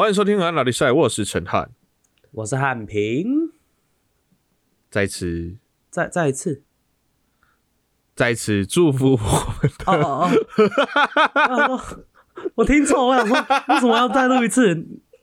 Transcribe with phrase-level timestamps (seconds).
[0.00, 1.72] 欢迎收听《安老的赛》，我是陈汉，
[2.30, 3.52] 我是汉平。
[4.90, 5.58] 再次
[5.90, 6.62] 再再一次，
[8.14, 10.30] 再次祝福我们的哦哦
[11.34, 12.04] 哦 哦！
[12.54, 13.36] 我听错，我想说，
[13.68, 14.74] 为什么要再录一次？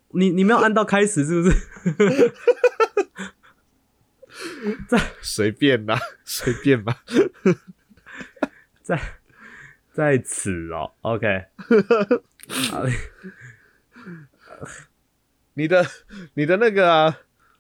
[0.09, 2.33] 你你没有按到开始是不是？
[4.87, 7.03] 在随便吧，随便吧。
[8.83, 9.01] 在
[9.91, 11.45] 在此哦，OK。
[14.59, 14.67] 好
[15.53, 15.85] 你的
[16.35, 17.17] 你的那个啊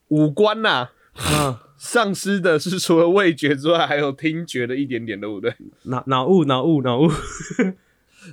[0.09, 7.09] 五官呐、嗯，丧失的是除了味觉之外，还有听觉的一点点，对不对脑脑雾脑雾脑雾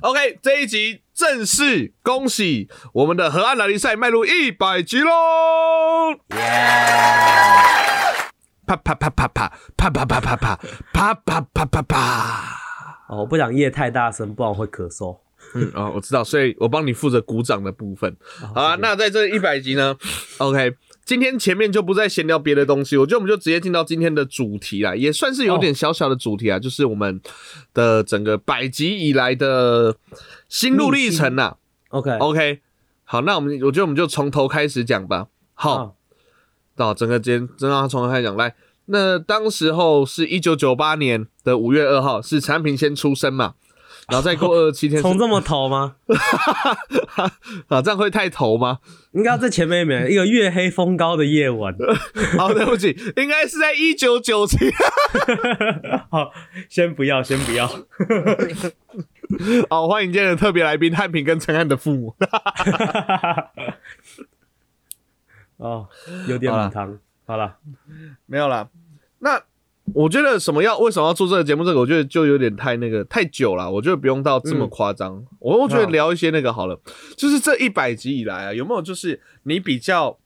[0.00, 5.10] ，？OK，这一集正式恭喜我们的河岸拉力赛迈入一百集喽！
[8.66, 10.56] 啪啪啪啪啪啪啪啪啪啪
[10.92, 11.96] 啪啪啪啪啪。
[13.08, 15.18] 哦，我不想夜太大声，不然我会咳嗽。
[15.54, 18.16] 嗯哦，我知道，所以我帮你负责鼓掌的部分。
[18.54, 19.96] 好啊，那在这一百集呢
[20.38, 20.74] ，OK，
[21.04, 27.20] 今天前面就不再闲聊别的东西，我觉得我们就直接进到今天的主题啦，也算是有点小小的主题啊，就是我们
[27.72, 29.96] 的整个百集以来的
[30.48, 31.56] 心路历程呐。
[31.90, 32.60] OK，OK，
[33.04, 35.28] 好，那我们我觉得我们就从头开始讲吧。
[35.54, 35.90] 好，啊
[36.76, 38.56] 到整个间真让他从头开始讲来。
[38.86, 43.54] 那当时候是一九九八年的五月二号，是产品先出生嘛，
[44.08, 45.96] 然后再过二十七天是，从这么头吗？
[47.68, 48.78] 啊，这样会太头吗？
[49.12, 51.74] 应该要在前面一个月黑风高的夜晚。
[52.36, 54.56] 好，对不起，应该是在一九九七。
[56.10, 56.32] 好，
[56.68, 57.66] 先不要，先不要。
[59.70, 62.14] 好，欢迎今天的特别来宾汉平跟陈汉的父母。
[65.56, 65.88] 哦，
[66.28, 66.98] 有点好啦母汤。
[67.26, 67.56] 好了，
[68.26, 68.68] 没有了，
[69.20, 69.40] 那
[69.92, 71.62] 我觉得什么要为什么要做这个节目？
[71.62, 75.22] 这个我觉得就有点太那个太久了，我觉得不用到这么夸张。
[75.38, 76.80] 我我觉得聊一些那个好了，
[77.16, 80.18] 就是这一百集以来啊，有没有就是你比较，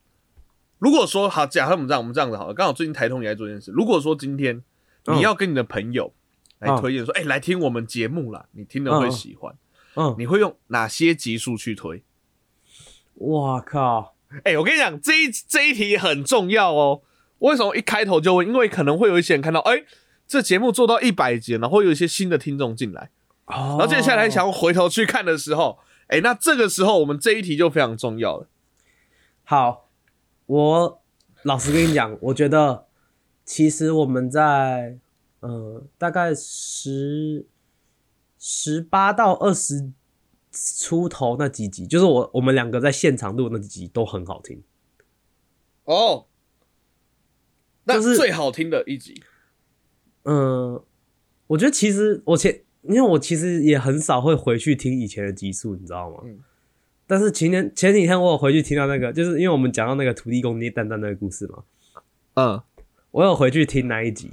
[0.78, 3.72] 如果说好，假设我们这样，我们这样子好了，刚好最近台通也在做这件事。
[3.72, 4.62] 如果说今天
[5.06, 6.14] 你嗯要跟你的朋友
[6.60, 9.52] 来推荐说，哎、来听我们节目啦，你听了会喜欢，
[9.96, 12.04] 嗯，你会用哪些集数去推？
[13.16, 14.14] 哇靠，
[14.44, 17.02] 哎、我跟你讲，这一这一题很重要哦。
[17.38, 18.47] 为什么一开头就问？
[18.47, 19.84] 因为可能会有一些人看到，哎、
[20.26, 23.10] 这节目做到一百集了，然后有一些新的听众进来，
[23.47, 25.78] 然然后接下来想要回头去看的时候，
[26.09, 28.49] 哎、那这个时候我们这一题就非常重要了。
[29.44, 29.88] 好，
[30.47, 31.03] 我
[31.43, 32.87] 老实跟你讲，我觉得
[33.44, 34.99] 其实我们在
[35.41, 37.47] 呃大概十
[38.38, 39.93] 十八到二十
[40.53, 44.62] 出头那几集，就是我我们两个在现场录那几集都很好听。
[45.84, 46.26] 哦，
[47.88, 49.21] 那就是最好听的一集，
[50.25, 50.81] 嗯，
[51.49, 56.19] 我觉得其实我前，因为我其实也很少会回去听以前的集数，你知道吗？
[56.25, 56.38] 嗯
[57.10, 61.62] 但是前天前几天我有回去听到那个，就是因为我们讲到那个土地公捏蛋蛋那个故事嘛，
[62.34, 62.60] 嗯
[63.10, 64.31] 我有回去听那一集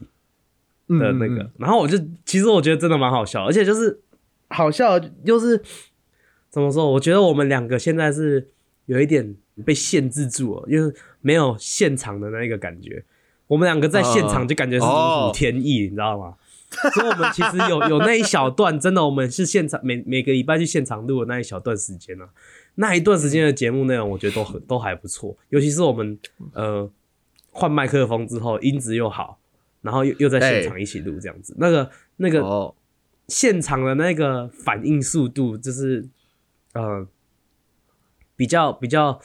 [0.90, 4.02] 嗯的那个，嗯然后我就其实我觉得真的蛮好笑，而且就是
[4.50, 5.64] 好笑，就是
[6.50, 6.92] 怎么说？
[6.92, 8.50] 我觉得我们两个现在是
[8.88, 9.34] 有一点
[9.64, 13.06] 被限制住了，因为没有现场的那个感觉。
[13.48, 16.36] 我们两个在现场就感觉是如虎添翼，你知道吗？
[16.94, 22.28] 所以我们其实有 有那一小段，真的我们是现场每每个礼拜去现场录的那一小段时间啊，
[22.76, 26.18] 那一段时间的节目内容，我觉得都很都还不错，尤其是我们
[26.54, 26.90] 呃
[27.52, 29.40] 换麦克风之后，音质又好，
[29.82, 32.76] 然后又又在现场一起录这样子，那个那个哦，
[33.28, 36.06] 现场的那个反应速度，就是
[36.74, 37.08] 呃
[38.36, 39.22] 比较比较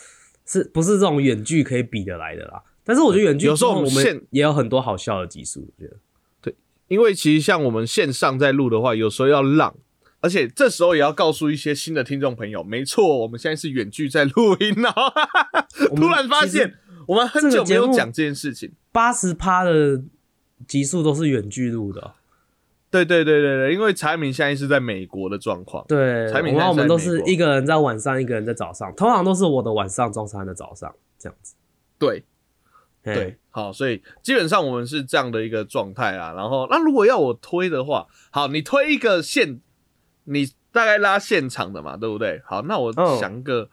[0.47, 2.62] 是不是这种远距可以比得来的啦？
[2.85, 5.97] 但是我觉得远距有时候我我们现也有很多好笑的集数，我觉得
[6.41, 6.55] 对。
[6.89, 9.75] 因为其实像我们线上在录的话，有时候要浪，
[10.21, 14.93] 而且这时候也要告诉一些新的听众朋友，没错，我们现在是远距在录音哦。
[15.95, 16.75] 突然发现，
[17.07, 18.73] 我们很久没有讲这件事情。
[18.93, 20.03] 八十趴的
[20.67, 22.12] 集数都是远距录的哦、
[22.91, 31.55] 对对对对对，因为柴明现在是在美国的状况，对，产品然后我们都是一个人在晚上，一个人在早上，通常都是我的晚上，中山的早上这样子。
[32.00, 32.25] 对嘿
[33.02, 36.32] 对，，好，所以基本上我们是这样的一个状态啊。
[36.35, 39.61] 然后，那如果要我推的话，好，你推一个现，
[40.25, 42.43] 你大概拉现场的嘛，对不对？
[42.44, 43.70] 好，那我嗯想个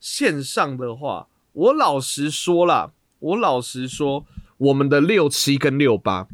[0.00, 4.24] 线上的话，我老实说啦，我老实说，
[4.56, 6.26] 我们的六七跟六八，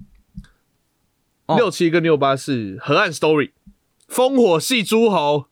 [1.46, 3.50] 哦六七跟六八是河岸 story，
[4.08, 5.46] 烽火戏诸侯。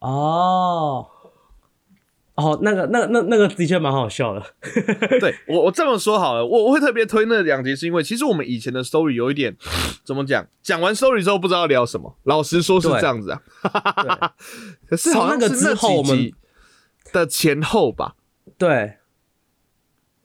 [0.00, 1.06] 哦，
[2.40, 4.42] 哦，那个、那、那、那个的确蛮好笑的。
[5.20, 9.56] 对我，我这么说好了，我我会特别推那两集，是因为其实我们以前的 story 有一点
[10.04, 13.40] 怎么讲，讲完 story 之后不知道聊什么，老实说是这样子啊。
[14.02, 14.10] 对，
[14.88, 16.32] 可是好像从那个是后我们
[17.12, 18.14] 的前后吧，
[18.56, 18.94] 对，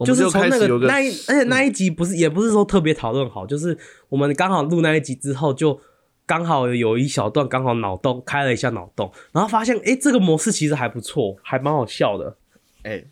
[0.06, 3.78] 就是从那个那一，而且那一集不是也不是说特别讨论好，就是
[4.10, 5.80] 我们刚好录那一集之后，就
[6.26, 12.38] 刚好有一小段刚好脑洞开了一下脑洞，然后发现哎这个模式其实还不错，还蛮好笑的。
[12.84, 13.04] 哎、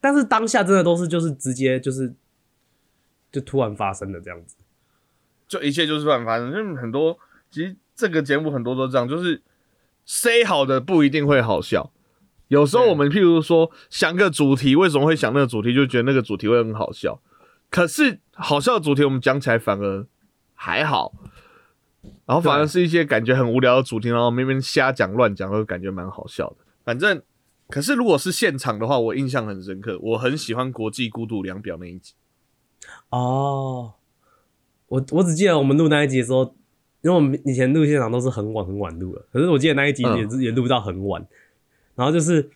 [0.00, 2.14] 但是当下真的都是就是直接就是
[3.30, 4.56] 就突然发生的这样子。
[5.46, 7.18] 就一切就是突然发生，就是很多
[7.50, 9.42] 其实这个节目很多都这样，就是
[10.04, 11.90] say 好的不一定会好笑。
[12.48, 17.20] 有时候我们譬如说想个主题，为什么会想那个主题，就觉得那个主题会很好笑。
[17.70, 20.06] 可是好笑的主题我们讲起来反而
[20.54, 21.12] 还好，
[22.26, 26.56] 然后反而是一些感觉很无聊的主题，然后明明瞎讲乱讲，都感觉蛮好笑的。
[26.84, 27.20] 反正，
[27.68, 32.14] 可是如果是现场的话，我印象很深刻，我很喜欢国际孤独量表那一集。
[33.10, 33.94] 哦，
[34.88, 36.54] 我我只记得我们录那一集的时候，
[37.02, 41.26] 因为我们以前录现场都是很晚很晚录的，可是我记得那一集嗯也是、也录到很晚，
[41.94, 42.48] 然后就是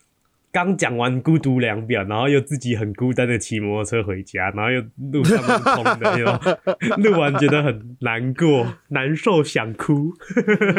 [0.52, 10.12] 刚讲完孤独量表，然后又自己很孤单的骑摩托车回家，然后又路上都是空的，有没有录完觉得很难过、难受、想哭。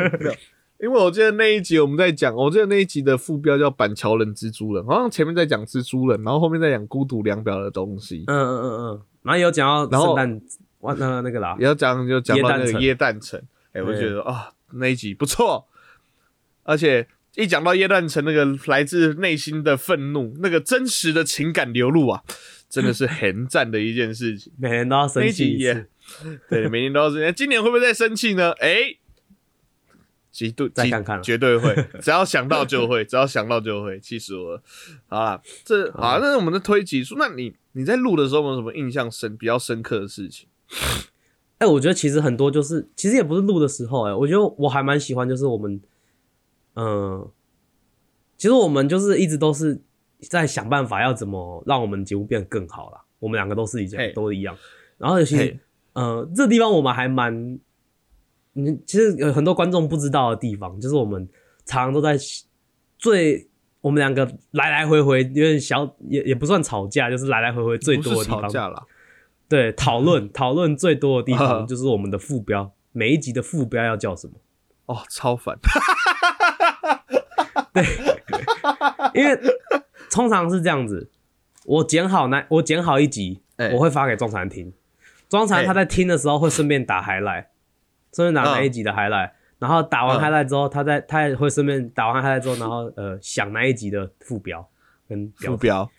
[0.79, 10.41] 因为我记得那一集我们在讲，我记得那一集的副标叫“板桥人蜘蛛人”，好像前面在讲蜘蛛人，然后后面在讲孤独量表的东西，嗯嗯嗯嗯，然后有讲到圣诞，
[10.81, 13.41] 哇，那那个啦，也要讲就讲到那个椰蛋城。
[13.71, 15.65] 哎、我就觉得啊、那一集不错，
[16.63, 22.23] 而且一讲到叶乱城那个来自内心的愤怒，那个真实的情感流露啊，
[22.69, 24.53] 真的是很赞的一件事情。
[24.57, 25.89] 每年都要生气一次。
[26.49, 27.33] 对，每年都要生气。
[27.35, 28.51] 今年会不会再生气呢？
[28.59, 28.97] 哎、
[30.31, 34.63] 极度极再看看了绝对会， 只要想到就会，只要想到就会，气死我了。
[35.07, 40.47] 好了，这好，那我们的推集数，那你你在录的时候有没有什么印象深、比较深刻的事情？
[41.57, 45.79] 哎、我觉得其实很多就是，其实也不是录的时候、哎，我觉得我还蛮喜欢，就是我们，
[46.75, 47.29] 嗯、
[48.37, 49.81] 其实我们就是一直都是
[50.29, 53.01] 在想办法要怎么让我们节目变得更好啦。
[53.19, 54.57] 我们两个都是一嘿样，都一样。
[54.97, 55.59] 然后尤其实
[55.93, 57.59] 呃，这地方我们还蛮，
[58.55, 61.27] 嗯，其实有很多观众不知道的地方，就是我们
[61.65, 62.17] 常常都在
[62.97, 63.47] 最
[63.81, 68.41] 我们两个来来回回有点小，也也不算吵架，就是来来回回最多的地方。
[68.41, 68.83] 吵架啦，
[69.47, 74.33] 对，讨论 讨论最多的地方啊 就是我们的副标，每一集的副标要叫什么？
[74.87, 75.57] 哦，超烦。
[79.13, 79.39] 因为
[80.11, 81.09] 通常是这样子，
[81.65, 84.71] 我剪好那我剪好一集，哎我会发给庄禅听，
[85.27, 87.45] 庄禅哎他在听的时候会顺便打 highlight，
[88.13, 90.21] 顺便打那一集的 highlight，、然后打完嗯。
[90.21, 94.69] highlight 之后，他在他也会顺便打完 highlight 之后，然后呃想那一集的副标
[95.07, 95.89] 跟副标，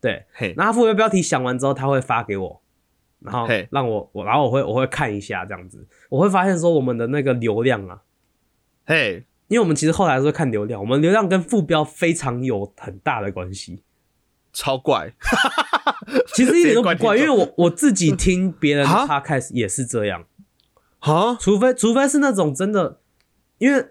[0.00, 2.62] 对，嘿，然后副标标题想完之后，他会发给我，
[3.20, 8.02] 然后嘿让我我然后我会我会看一下这样子，我会发现说我们的那个流量啊，
[8.84, 13.82] 嘿，因为我们其实后来是看流量，我们流量跟副标非常有很大的关系。
[14.52, 15.12] 超怪。
[16.34, 20.24] 其实一点都不怪，因为我我自己 听别人 podcast 也是这样，
[21.00, 23.00] 啊，除非除非是那种真的，
[23.58, 23.86] 因为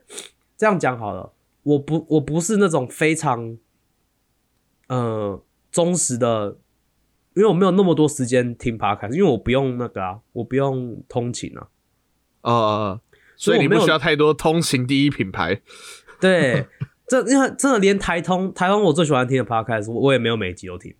[0.57, 3.57] 这样讲好了，我不我不是那种非常
[4.87, 5.41] 呃
[5.71, 6.57] 忠实的，
[7.35, 11.67] 因为我没有那么多时间听 podcast，因为我不用那个啊，我不用通勤啊，
[12.41, 13.01] 哦哦哦，
[13.37, 15.61] 所以你不需要太多通勤第一品牌。
[16.19, 16.65] 对，
[17.07, 20.93] 这因为真的连台通台通我最喜欢听的 podcast，我我也没有每集都听，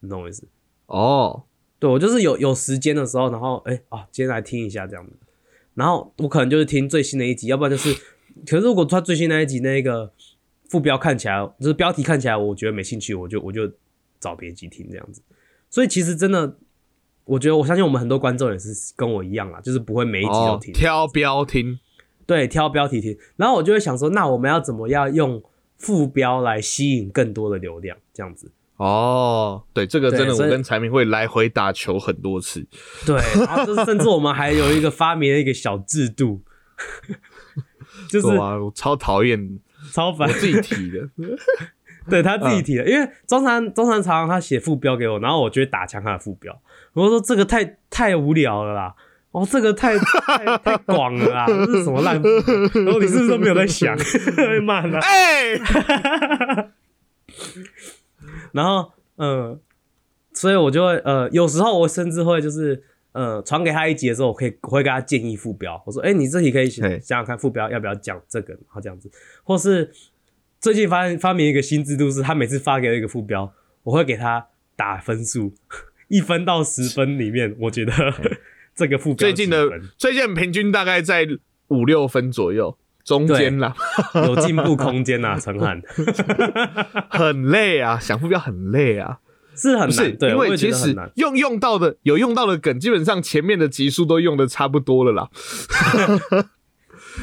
[0.00, 0.46] 你懂我意思？
[0.86, 1.44] 哦，
[1.78, 5.12] 对我就是有有时间的时候，然后哎、啊，今天来听一下这样子，
[5.74, 7.94] 然后我可能就是听最新的一集，要不然就是，
[8.46, 10.12] 可是如果他最新那一集那个
[10.68, 13.70] 副标看起来就是标题看起来我觉得没兴趣，我就我就
[14.18, 15.22] 找别集听这样子。
[15.70, 16.56] 所以其实真的，
[17.24, 21.78] 我觉得我相信我们很多观众也是跟我一样啦，就是不会每一集都哦，听，挑标听。
[22.26, 25.42] 对，挑标题听，然后我就会想说，那我们要怎么样用
[25.76, 28.50] 副标来吸引更多的流量，这样子。
[28.76, 32.66] 哦，对，这个真的我跟柴明会来回打球很多次。
[33.04, 36.40] 对，然后就是甚至我们还有一个发明了一个小制度，
[38.08, 39.60] 就是哇，我超讨厌
[39.92, 41.06] 超烦我，自己提的。
[42.08, 46.60] 对他自己提的，因为中山中山常常他写副标给我，然后我就会打枪他的副标，
[46.92, 48.94] 我说这个太太无聊了啦。
[49.32, 52.22] 哦，这个太太太广了啦，这是什么烂？
[52.22, 53.96] 然后你是不是都没有在想？
[54.36, 55.00] 会骂他。
[55.00, 55.54] 哎，
[58.52, 59.58] 然后嗯，
[60.32, 69.10] 所以我就会呃，有时候我甚至会就是呃，传给他一集的时候，我可以我会给他建议副标，我说，哎、你这题可以想想想看副标要不要讲这个，然后这样子，
[69.42, 69.90] 或是
[70.64, 73.52] 最近发发明一个新制度，是他每次发给我一个副标，
[73.82, 75.52] 我会给他打分数，
[76.08, 77.92] 一分到十分里面，我觉得
[78.74, 79.68] 这个副标最近的
[79.98, 81.28] 最近平均大概在
[81.68, 83.74] 五六分左右，中间啦，
[84.14, 85.82] 有 进步空间呐，陈汉。
[87.10, 89.18] 很累啊，想副标很累啊，
[89.54, 90.96] 是很难，对，因为其实。
[91.16, 95.28] 用用到的有用到的梗，基本上前面的集数都用的差不多了啦。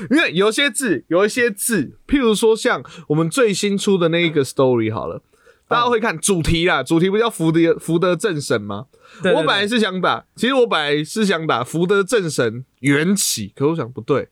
[0.09, 5.21] 因为有些字，有一些字，譬如说像我们最新出的那一个 story 好了，
[5.67, 8.87] 大家会看主题啦，主题不叫福德福德正神吗？
[9.21, 14.29] 对我本来是想打，其实我本来是想打福德正神缘起，可我想不对，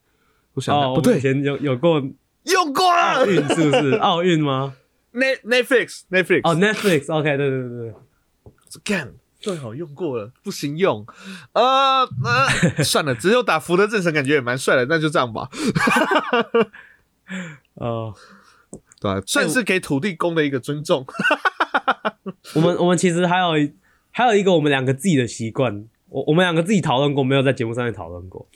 [0.54, 2.02] 我想、哦，不对，以前有有过
[2.44, 3.20] 用过了。
[3.20, 3.92] 奥运是不是？
[4.00, 4.74] 奥运吗
[5.14, 7.94] ？Net Netflix Netflix 哦，Netflix，OK，对对对对，
[8.84, 11.06] 干最好用过了，不行用。
[11.54, 15.50] 呃呃，算了，只有打福德正神感觉也蛮帅的，那就这样吧。
[17.76, 18.14] 哦，
[19.00, 21.06] 对吧、算是给土地公的一个尊重。
[22.56, 23.74] 我们我们其实还有一
[24.12, 28.48] 还有一个我们两个自己的习惯，我我们两个自己讨论过，没有在节目上面讨论过。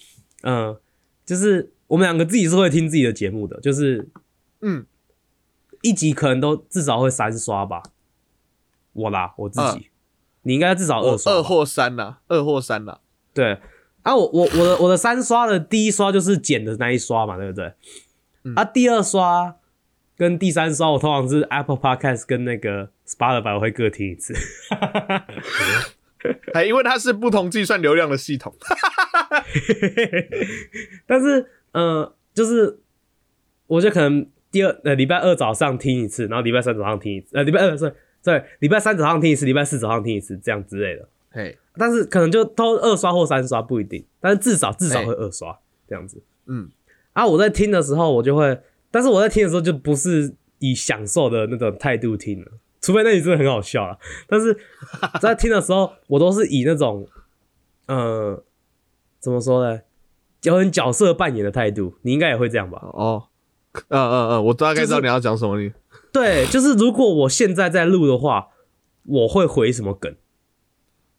[0.42, 0.78] 嗯，
[1.26, 4.10] 就是我们两个自己是会听自己的节目的，就是
[4.60, 4.86] 嗯，
[5.82, 7.82] 一集可能都至少会三刷吧。
[8.92, 9.84] 我啦，我自己，嗯
[10.44, 11.34] 你应该至少二刷。
[11.34, 13.00] 二或三啦，二或三啦。
[13.34, 13.58] 对
[14.04, 17.74] 啊，我我我的我的三刷的第一刷就是剪的那一刷嘛，对不对？
[18.44, 19.56] 嗯啊，第二刷
[20.18, 24.34] 跟第三刷我通常是 Apple Podcast 跟那个 Spotify 我会各听一次。
[26.54, 28.54] 还因为它是不同计算流量的系统。
[31.06, 32.80] 但是呃，就是
[33.68, 41.08] 我觉得可能第二呃礼拜二早上听一次，然后礼拜三早上听一次，呃礼拜二是对礼拜三早上听一次，礼拜四早上听一次，这样之类的。
[41.30, 46.22] 嘿，但是可能就都二刷或三刷不一定，但是至少至少会二刷这样子。
[46.46, 46.70] 嗯，
[47.14, 48.62] 啊，我在听的时候我就会，
[48.92, 53.98] 但是我在听的时候就不是以享受的那种态度听了，除非那里真的很好笑了。
[54.28, 54.56] 但是
[55.20, 57.08] 在听的时候，我都是以那种，
[57.88, 58.44] 呃，
[59.20, 59.82] 怎么说呢，
[60.44, 61.96] 有点角色扮演的态度。
[62.04, 62.80] 你应该也会这样吧？
[62.94, 63.24] 哦，
[63.88, 65.60] 嗯嗯嗯，我大概知道你要讲什么。
[65.60, 65.72] 你
[66.14, 68.50] 对，就是如果我现在在录的话，
[69.04, 70.16] 我会回什么梗？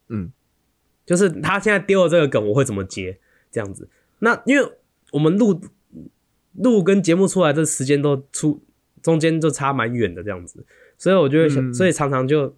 [0.08, 0.32] 嗯，
[1.04, 3.18] 就是他现在丢了这个梗，我会怎么接？
[3.50, 3.88] 这样子。
[4.20, 4.72] 那因为
[5.12, 5.60] 我们录
[6.54, 8.62] 录跟节目出来的时间都出
[9.02, 10.64] 中间就差蛮远的，这样子，
[10.96, 12.56] 所以我就会想，嗯所以常常就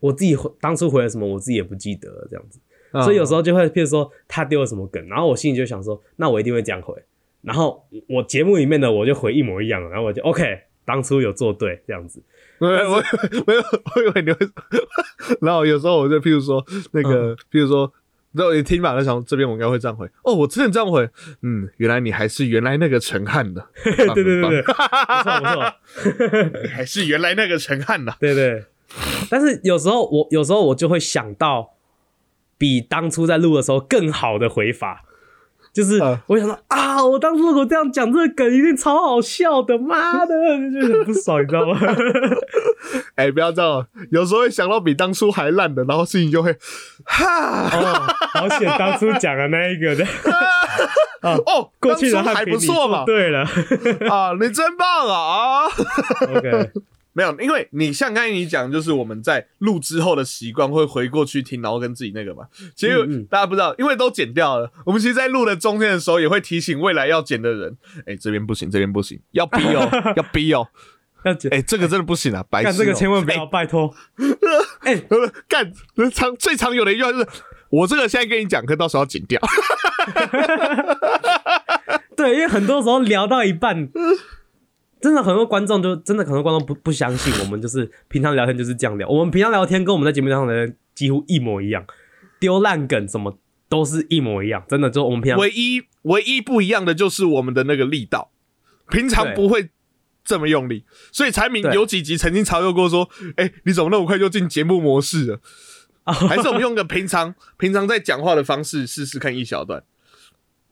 [0.00, 2.58] 我自己回当初回了什么，我自己也不记得了，这样子。
[2.92, 6.94] 嗯所以有时候就会，譬如说他丢了什么梗，然后我心里就想说，那我一定会这样回。
[7.42, 12.22] 然后我节目里面的我就回一模一样了，然后我就 OK，当初有做对这样子。
[12.58, 12.96] 没有，我
[13.46, 13.62] 没有，
[13.94, 14.38] 我以为你会。
[15.42, 17.92] 然后有时候我就譬如说那个，譬如说，
[18.32, 20.08] 然后你听吧，就想这边我应该会这样回。
[20.24, 21.08] 哦，我真的这样回。
[21.42, 23.68] 嗯，原来你还是原来那个陈汉的。
[23.84, 28.16] 对对对对对，不错不错， 你还是原来那个陈汉的。
[28.18, 28.64] 对对。
[29.30, 31.74] 但是有时候我有时候我就会想到
[32.56, 35.04] 比当初在录的时候更好的回法，
[35.72, 40.34] 就是嗯我想到啊，我当初如果这样讲这个梗一定超好笑的，妈的，
[40.72, 41.78] 就很不爽，你知道吗？
[43.16, 46.56] 哎、不要这样，有时候会想到比当初还烂的，然后事情就会
[47.04, 50.04] 哈哦，好险当初讲的那一个的，
[51.22, 53.06] 啊，哦，过去的还不错嘛做。
[53.06, 53.40] 对了
[54.10, 55.66] 啊，你真棒啊啊
[56.34, 56.70] ！，OK，
[57.18, 62.44] 没有，因为你像刚才你讲，就是我们在录之后的习惯会回过去听，然后跟自己那个嘛。
[62.76, 64.70] 其实嗯嗯大家不知道，因为都剪掉了。
[64.86, 70.68] 我们其实，在录的中间的时候，也会提醒未来要剪的人，哎、这边不行，这边不行，要逼哦， 要逼哦。
[71.24, 72.70] 要剪哎、这个真的不行啊，白痴、哦。
[72.70, 73.92] 干这个千万要，拜托。
[74.82, 75.02] 哎，
[75.48, 75.72] 干
[76.14, 77.26] 常最常有的一句话就是，
[77.70, 79.40] 我这个现在跟你讲，可到时候要剪掉。
[82.16, 83.88] 对，因为很多时候聊到一半，
[85.00, 89.08] 真的很多观众就真的很多观众不不相信我们，就是平常聊天就是这样聊。
[89.08, 91.84] 我们平常聊天跟我们在节目上的人几乎一模一样，
[92.40, 93.38] 丢烂梗什么
[93.68, 98.30] 都是一模一样，真的就我们平常唯一唯一不一样的就是我们的那个力道，
[98.90, 99.70] 平常不会
[100.24, 105.40] 这么用力，所以柴明有几集曾经嘲笑过说：“哎、你怎么那么快就进节目模式了？”
[106.08, 109.84] 还是我们用个平常平常在讲话的方式试试看一小段。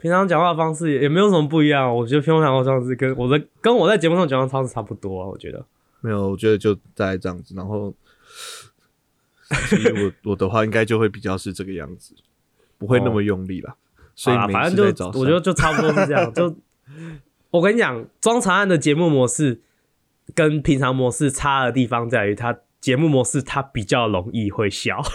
[0.06, 1.92] 平常讲话的方式也也没有什么不一样。
[1.92, 5.66] 我觉得平常讲话方式跟我在跟我在节目上讲话方式差不多啊，我觉得。
[6.00, 7.56] 没有，我觉得就大概这样子。
[7.56, 7.92] 然后，
[9.68, 12.14] 其实我我的话应该就会比较是这个样子，
[12.78, 13.74] 不会那么用力啦。
[14.14, 16.32] 所以反正就我觉得就差不多是这样。
[16.32, 16.56] 就
[17.50, 19.60] 我跟你讲，装长案的节目模式
[20.36, 25.02] 跟平常模式差的地方在于，它节目模式它比较容易会笑。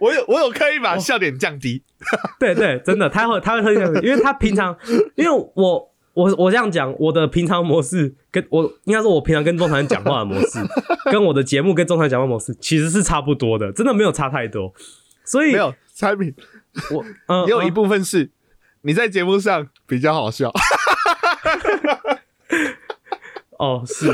[0.00, 1.82] 我有我有刻意把笑点降低。
[2.38, 4.76] 对对，真的，他会他会特意这样子，因为他平常，
[5.16, 10.58] 因为我我我这样讲，我的平常模式跟我应该说，我平常跟中团讲话的模式，
[11.10, 14.72] 跟我的节目跟中团讲话模式其实是差不多的，真的没有差太多。
[15.24, 16.34] 所以没有产品，
[16.92, 18.30] 我嗯，也有一嗯部分是
[18.82, 20.52] 你在节目上比较好笑。
[23.58, 24.06] 哦，是。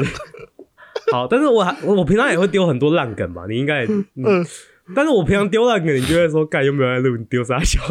[1.12, 4.45] 好，但是我我平常也会丢很多烂梗嘛，你应该也，嗯，
[4.95, 7.17] 但是我平常丢烂梗，你就会说，干有没有在录？
[7.17, 7.81] 你丢啥笑？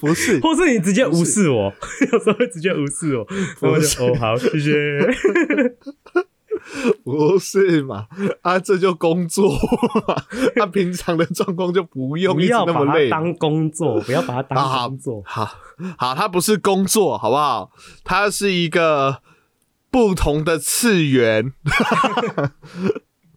[0.00, 1.72] 不是， 或是你直接无视我，
[2.12, 3.26] 有时候会直接无视我，
[3.62, 4.72] 我就哦好，谢谢。
[7.02, 8.06] 不是嘛？
[8.42, 10.22] 啊，这就工作嘛。
[10.54, 13.08] 他平常的状况就不用不要那么累。
[13.08, 15.22] 当工作，不要把它当工作。
[15.24, 15.48] 好
[15.96, 17.70] 好，它不是工作，好不好？
[18.04, 19.22] 它是一个
[19.90, 21.52] 不同的次元。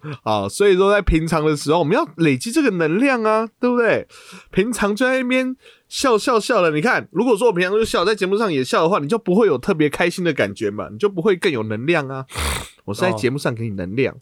[0.24, 4.08] 啊，所以说在平常的时候，我们要累积这个能量啊，对不对？
[4.52, 5.56] 平常就在那边
[5.88, 12.26] 笑笑笑了，你看，如果说我平常就笑，在节目上也笑的话，你就不会有特别开心的感觉嘛，你就不会更有能量啊。
[12.86, 14.16] 我是在节目上给你能量。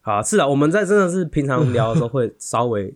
[0.00, 2.94] 好，是啊，我们在真的是平常聊的时候会稍微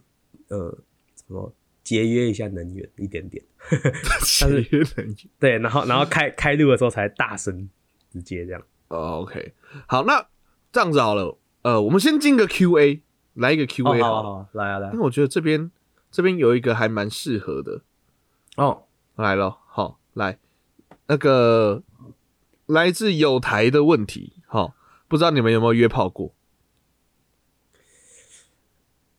[0.48, 0.78] 呃
[1.16, 3.42] 什么节约一下能源一点点，
[4.22, 5.16] 节约能源。
[5.38, 7.68] 对，然后然后开开录的时候才大声
[8.12, 8.62] 直接这样。
[8.88, 9.52] 哦，OK，
[9.86, 10.24] 好，那
[10.72, 11.36] 这样子好了。
[11.62, 13.02] 呃，我们先进个 Q&A，
[13.34, 15.70] 来一个 Q&A，好好来啊来，因为我觉得这边
[16.10, 17.82] 这边有一个还蛮适合的
[18.56, 18.84] 哦，
[19.16, 20.38] 来了，好来
[21.06, 21.82] 那个
[22.64, 24.72] 来自有台的问题，好，
[25.06, 26.32] 不知道你们有没有约炮过？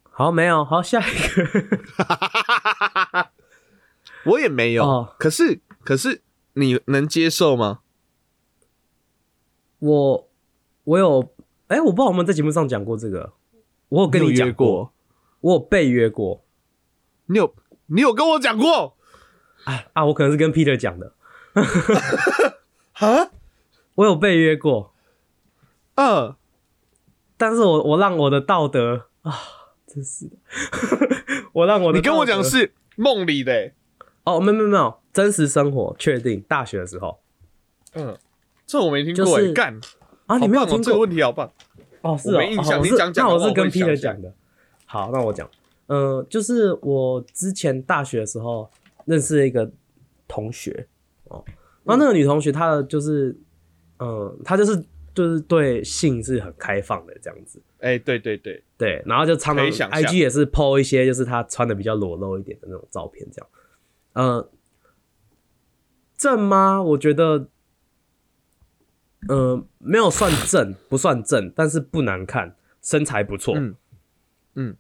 [0.10, 3.30] 好，没有，好下一个，
[4.26, 7.82] 我也没有，可是可是你能接受吗？
[9.78, 10.28] 我
[10.86, 11.32] 我有。
[11.72, 13.32] 哎，我不知道我们在节目上讲过这个，
[13.88, 14.92] 我有跟你讲过，
[15.40, 16.44] 我有被约过，
[17.28, 18.98] 你有你有跟我讲过，
[19.64, 21.14] 啊啊，我可能是跟 Peter 讲的，
[23.00, 23.32] 啊，
[23.96, 24.94] 我有被约过，
[25.96, 26.36] 嗯，
[27.38, 29.34] 但是我我让我的道德啊，
[29.88, 30.36] 真是的，
[31.54, 33.72] 我让我的你跟我讲是梦里的，
[34.26, 37.22] 哦，没没没有，真实生活确定，大学的时候，
[37.94, 38.18] 嗯，
[38.66, 39.80] 这我没听过，干。
[40.32, 41.52] 啊，你没有听这个问题好棒
[42.02, 42.42] 哦，是哦，
[42.82, 44.34] 你讲讲，那我是跟 Peter 讲的。
[44.86, 45.50] 好，那我讲，
[45.88, 48.70] 呃，就是我之前大学的时候
[49.04, 49.70] 认识一个
[50.30, 50.88] 同学
[51.26, 51.44] 哦，
[51.84, 53.38] 然后那个女同学她的就是，
[54.00, 54.82] 嗯，她就是
[55.14, 57.62] 就是对性是很开放的这样子。
[57.80, 63.48] 哎，对对对对，然后就常常 IG 也是 PO 一些就是她穿的比较裸露一点的那种照片，这样。
[64.14, 64.50] 呃，
[66.18, 66.82] 正吗？
[66.82, 67.48] 我觉得。
[69.30, 73.76] 呃，没有算正，不算正，但是不难看，身材不错，嗯
[74.56, 74.76] 嗯，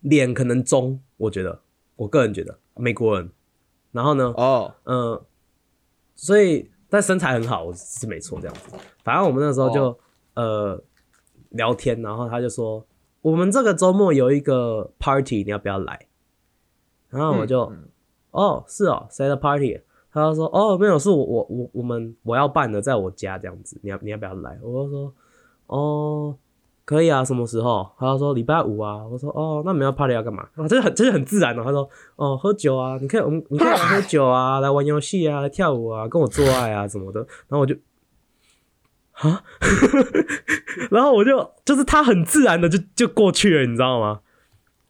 [0.00, 1.60] 脸可能中，我觉得，
[1.96, 3.30] 我个人觉得美国人，
[3.90, 5.24] 然后呢，哦，呃，
[6.14, 8.76] 所以但身材很好，是没错，这样子。
[9.04, 9.98] 反正我们那时候就
[10.34, 10.82] 呃
[11.50, 12.86] 聊天，然后他就说，
[13.20, 16.08] 我们这个周末有一个 party，你要不要来？
[17.10, 17.70] 然后我就，
[18.30, 19.82] 哦，是哦，谁的 party？
[20.12, 25.14] 他就说：“哦，没有，是我我我我们我要办的，在我家这样子，你要你要不要来？”我就说
[25.68, 26.36] ：“哦，
[26.84, 31.64] 可以啊，什么时候？”他就说：“礼拜五啊。”我说：“哦，那你们要 party 要干嘛？”啊，这是很这是很自然的。
[31.64, 37.74] 他说：“哦，喝酒啊，你可以我们你可以来喝酒啊， 来玩游戏啊，来跳舞啊，跟我做爱啊什么的。”然后我就
[39.12, 39.42] 啊，
[40.90, 44.20] 然后我就就是他很自然的就就过去了，你知道吗？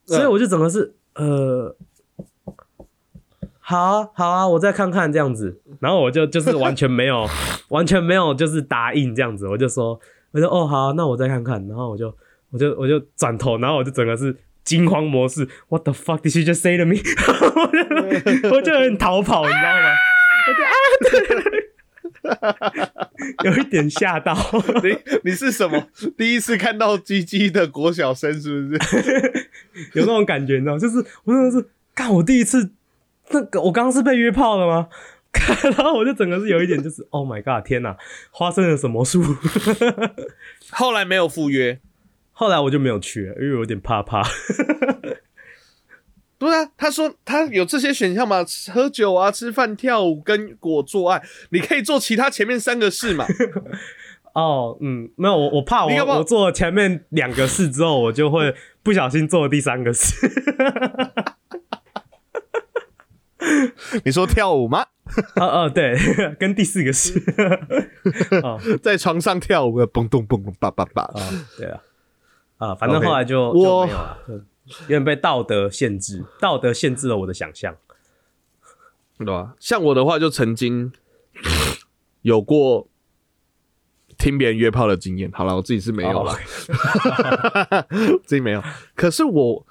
[0.04, 1.76] 所以我就整个是呃。
[3.64, 7.26] 好啊，好啊，我再看看这样子， 然后我就就是完全没有，
[7.70, 9.98] 完全没有就是答应这样子，我就说，
[10.32, 12.12] 我说哦好，那我再看看，然后我就
[12.50, 16.96] 我就我就转头，然后我就整个是惊慌模式，What the fuck did you just say to me？
[17.54, 19.94] 我就我就很逃跑，你知道吗？
[20.48, 20.72] 我就啊，
[23.44, 24.36] 对，有一点吓到，
[24.82, 25.86] 你你是什么？
[26.18, 29.48] 第一次看到鸡鸡的国小生是不是？
[29.94, 32.72] 有那种感觉，你知道，就是我真的是，看我第一次。
[33.32, 34.88] 那个我刚刚是被约炮了吗？
[35.76, 37.64] 然后我就整个是有一点就是 Oh my God！
[37.66, 37.96] 天哪，
[38.38, 39.22] 发生了什么术？
[40.70, 41.80] 后来没有赴约，
[42.32, 44.22] 后来我就没有去，因为有点怕怕。
[46.38, 53.24] 对啊，他说他有这些选项嘛，喝酒啊、吃饭、跳舞跟我做爱，你可以做其他前面三个事嘛。
[54.34, 60.28] 哦，嗯，没有，我我怕我我做前面两个事之后，我就会不小心做第三个事。
[64.04, 64.86] 你说跳舞吗？
[65.36, 65.96] 哦哦，对，
[66.38, 67.20] 跟第四个是
[68.82, 71.02] 在床上跳舞，蹦咚蹦咚叭叭叭。
[71.02, 71.20] 啊，
[71.58, 71.80] 对啊，
[72.58, 74.18] 啊，反正后来就就没有了，
[74.82, 77.76] 有点被道德限制，道德限制了我的想象，
[79.18, 79.54] 对吧？
[79.58, 80.92] 像我的话，就曾经
[82.22, 82.88] 有过
[84.16, 85.30] 听别人约炮的经验。
[85.32, 86.38] 好了，我自己是没有了，
[88.24, 88.62] 自己没有。
[88.94, 89.66] 可是我，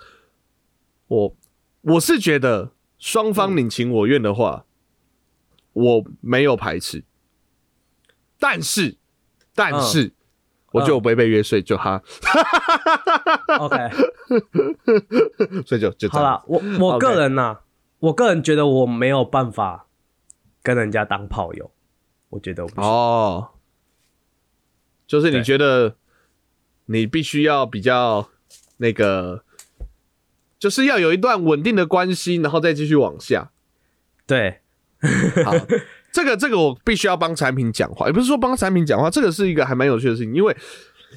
[1.08, 1.36] 我
[1.82, 2.72] 我是觉得。
[3.02, 4.64] 双方你情我愿的话，
[5.74, 7.04] 我没有排斥。
[8.40, 8.98] 但是，
[9.56, 10.14] 但是，
[10.72, 12.04] 我觉得我不会被约睡，就哈
[13.60, 13.90] ，OK，
[15.66, 17.62] 所以就就好了，我我个人呐、
[17.98, 19.88] 我个人觉得我没有办法
[20.62, 21.72] 跟人家当炮友，
[22.30, 22.90] 我觉得我不行。
[22.90, 23.50] 哦，
[25.08, 25.96] 就是你觉得
[26.86, 28.30] 你必须要比较
[28.78, 29.44] 那个，
[30.62, 33.50] 就是要有一段稳定的关系，然后再继续往下。
[34.28, 34.62] 对，
[35.44, 35.54] 好，
[36.14, 40.56] 这个这个我必须要帮产品讲话，也不是说帮产品讲话，这个是一个还蛮有趣的事情，因为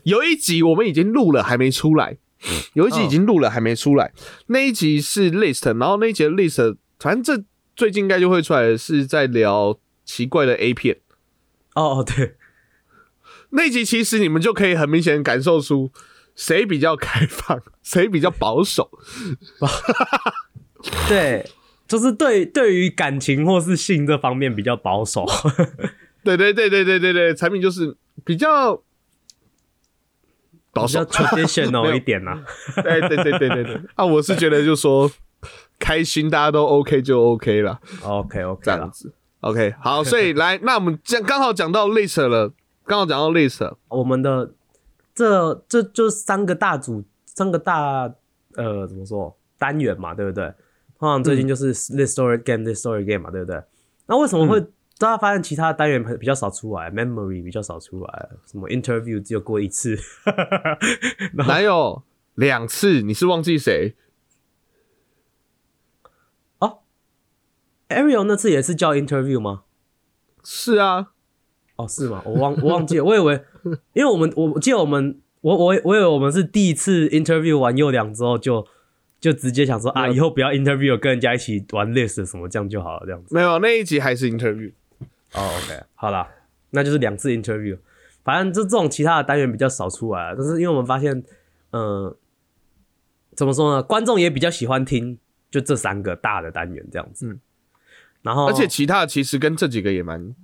[0.05, 2.17] 有一集我们已经录了，还没出来。
[2.73, 4.13] 有一集已经录了，还没出来。
[4.47, 7.45] 那一集是 list，然后那一集的 list，反正这
[7.77, 11.01] 最近应该就会出来的是在聊奇怪的 A 片。
[11.75, 12.37] 哦哦对，
[13.51, 15.91] 那一集其实你们就可以很明显感受出
[16.35, 18.91] 谁比较开放， 谁比较保守。
[21.09, 21.49] 对，
[21.87, 25.25] 就是对对于感情或是性这方面比较保守。
[26.25, 28.75] 对对对对对对对，产品就是比较
[30.73, 32.43] 保比较 traditional 有一点呐、
[32.83, 33.81] 对对对对对对。
[33.95, 35.11] 啊，我是觉得就说
[35.79, 39.13] 开心，大家都 OK 就 OK 了，OK OK 这样子。
[39.41, 42.51] OK，好，所以来，那我们讲刚好讲到 list 了，
[42.87, 43.77] 刚好讲到 list 了。
[43.89, 44.53] 我们的
[45.15, 48.13] 这这就三个大组，三个大
[48.55, 50.53] 呃怎么说单元嘛，对不对？
[50.99, 53.63] 通常最近就是 this story game this story game 嘛，对不对？
[54.07, 54.61] 那为什么会
[54.99, 59.97] 大家发现其他单元比较少出来，memory 比较少出来，什么 interview 只有过一次，
[61.35, 62.03] 然后哪有
[62.35, 63.03] 两次？
[63.03, 63.97] 你是忘记谁？
[66.59, 66.79] 哦
[67.89, 69.65] Ariel 那次也是叫 interview 吗？
[70.45, 71.13] 是啊，
[71.77, 72.23] 哦，是吗？
[72.25, 73.45] 我忘我忘记了，我以为，
[73.95, 78.67] 因为我们我我记得我们我我我以为我们是第一次 interview 完又两之后就
[79.21, 83.35] 就直接想说啊，以后不要 interview，跟人家一起玩 list 什么这样就好了，这样子。
[83.35, 84.73] 没有那一集还是 interview。
[85.33, 86.29] 哦，OK，好啦，
[86.71, 87.79] 那就是两次 interview，
[88.23, 91.23] 反正这这种其他的单元比较少出来，但是因为我们发现，
[91.73, 92.15] 嗯、
[93.35, 95.19] 怎么说呢，观众也比较喜欢听
[95.51, 97.29] 就这三个大的单元这样子。
[97.29, 97.41] 嗯
[98.25, 100.35] 然后而且其他的其实跟这几个也蛮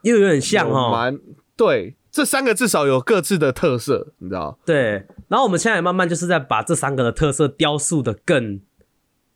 [0.00, 1.20] 又有点像有哦，蛮
[1.54, 4.58] 对，这三个至少有各自的特色，你知道？
[4.64, 8.60] 对，然后我们现在也慢慢就是在把这三个的特色雕塑的更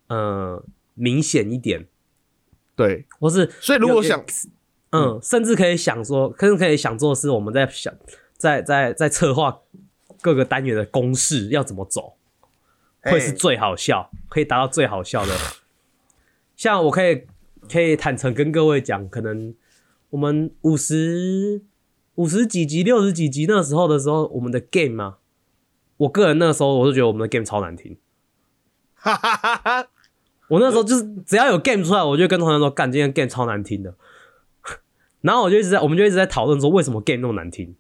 [0.08, 1.86] 呃明显一点，
[2.74, 4.24] 对，或是所以如果想，
[4.90, 7.92] 嗯，甚至可以想说，甚至可以想做的是我们在想
[8.36, 9.60] 在在在策划
[10.20, 12.16] 各个单元的公式要怎么走，
[13.02, 15.34] 会是哎最好笑，可以达到最好笑的。
[16.56, 17.26] 像我可以
[17.70, 19.54] 可以坦诚跟各位讲，可能
[20.10, 21.62] 我们五十
[22.22, 25.18] 五十几集、六十几集那时候的时候，我们的 game 啊，
[25.96, 27.96] 我个人那个时候我就觉得我们的 game 超难听。
[28.94, 29.88] 哈哈哈哈，
[30.46, 33.96] 我那时候就是只要有 game 出来，我就跟同学说干，今天 game 超难听的。
[35.22, 37.74] 然后我就一直在，我们就一直在讨论说为什么 game 那么难听。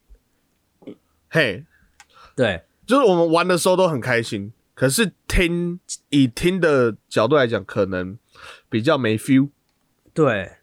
[1.30, 1.64] 嘿，
[2.34, 5.78] 对，就是我们玩的时候都很开心，可是听
[6.08, 8.18] 以听的角度来讲，可能
[8.68, 9.50] 比较没 feel。
[10.12, 10.56] 对，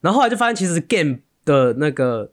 [0.00, 2.32] 然后后来就发现，其实 game 的那个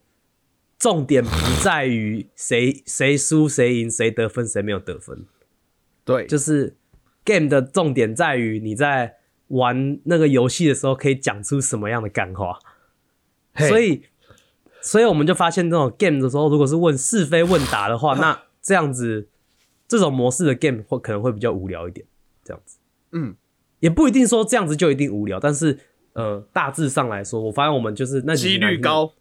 [0.84, 5.26] 重点不在于谁 谁输谁赢谁得分谁没有得分，
[6.04, 6.76] 对，就是
[7.24, 9.16] game 的重点在于你在
[9.48, 12.60] 玩那个游戏的时候可以讲出什么样的干话。
[13.54, 14.04] 嘿所以，
[14.82, 19.30] 所以我们就发现，这种 game 的时候，如果是问是非问答的话， 那这样子
[19.88, 22.06] 这种模式的 game 会可能会比较无聊一点。
[22.44, 22.78] 这样子，
[23.14, 23.36] 嗯，
[23.80, 25.80] 也不一定说这样子就一定无聊，但是
[26.12, 29.14] 呃，大致上来说，我发现我们就是那几率高。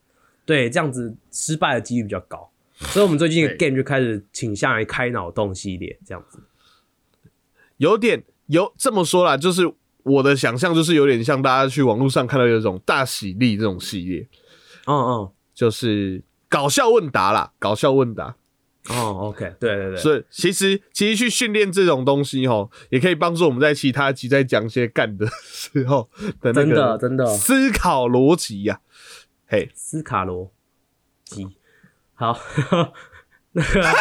[0.44, 2.50] 对，这样子失败的几率比较高。
[2.74, 6.40] 所以，我们最近 game 就开始倾向于开脑洞系列这样子。
[7.76, 14.26] 有点有这么说啦，就是我的想象就是有点像大家去网络上看到有一种大喜力这种系列，
[14.86, 18.34] 嗯嗯，就是搞笑问答啦，搞笑问答。
[18.88, 28.80] 哦，OK，对对对，所以其实其实去训练这种东西吼，也可以帮助我们在其他集在讲一些干的时候的那真的个真的思考逻辑呀。
[29.52, 30.50] 嘿，斯卡罗
[31.24, 31.46] 基，
[32.14, 32.34] 好，
[33.52, 33.82] 那个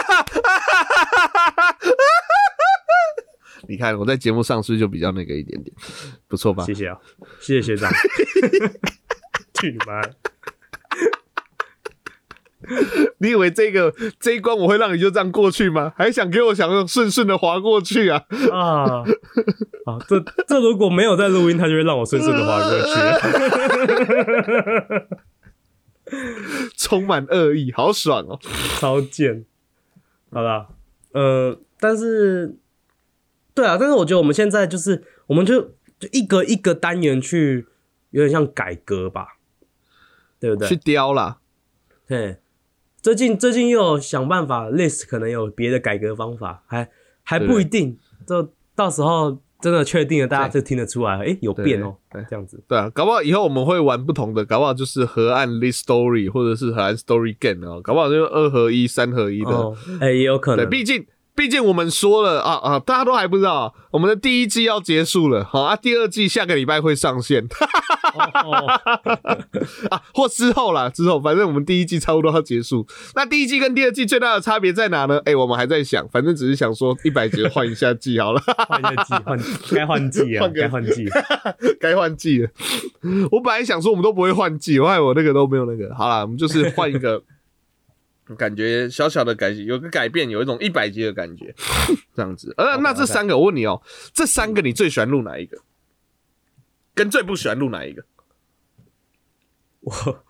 [3.67, 5.75] 你看我在节目上是不是就比较那个一点点，
[6.29, 6.73] 不错吧谢？
[6.73, 6.97] 谢啊，
[7.41, 7.91] 谢谢学长。
[9.59, 10.01] 去你妈！
[13.17, 15.91] 你以为这个这一关我会让你就这样过去吗？
[15.97, 18.23] 还想给我想顺顺的滑过去啊？
[18.53, 19.03] 啊
[19.83, 19.99] 啊！
[20.07, 22.93] 这这如果没有在录音，他就会让我顺顺的滑过去，
[26.77, 28.39] 充满恶意，好爽哦！
[28.79, 29.45] 超贱。
[30.31, 30.69] 好啦，
[31.11, 32.55] 呃，但是，
[33.53, 35.61] 对啊，但是我觉得我们现在就是，我们就
[35.99, 37.67] 就一个一个单元去，
[38.11, 39.37] 有点像改革吧，
[40.39, 40.75] 对不对去？
[40.77, 41.39] 雕啦。
[42.07, 42.39] 对，
[43.01, 46.89] 最近最近又有想办法，list 可能有别的改革方法，还
[47.23, 47.97] 还不一定，
[48.27, 52.61] 就到时候真的确定了，大家就听得出来，诶，有对变哦喔，这样子。
[52.67, 59.51] 对啊，搞不好以后我们会玩不同的，搞不好就是河岸 list story，或者是河岸 story game 哦，搞不好就二合一、三合一的。
[59.51, 60.69] 哦，哎，也有可能对，能。
[60.69, 67.47] 毕竟毕竟我们说了啊啊，大家都还不知道啊，我们的第一季要结束了，好啊，第二季下个礼拜会上线
[68.43, 68.67] 哦，
[69.89, 72.85] 啊，或之后啦，之后反正我们第一季差不多要结束。
[73.15, 75.19] 那第一季跟第二季最大的差别在哪呢？
[75.25, 79.39] 哎、我们还在想，反正只是想说一百集换一下季好了，换一下季，换
[79.71, 81.05] 该换季啊，该换季。
[81.79, 82.49] 该换季了。
[83.31, 85.93] 我本来想说我们都不会换季，我害我那个都没有那个。
[85.95, 87.23] 好啦，我们就是换一个。
[88.35, 91.53] 感觉小小的改，有个改变，有一种一百集的感觉，
[92.15, 92.53] 这样子。
[92.57, 93.81] 呃，那这三个，我问你哦，
[94.13, 95.57] 这三个你最喜欢录哪一个？
[96.93, 98.03] 跟最不喜欢录哪一个？
[99.81, 100.23] 我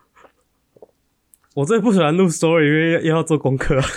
[1.54, 3.78] 我最不喜欢录 story，因为又要做功课。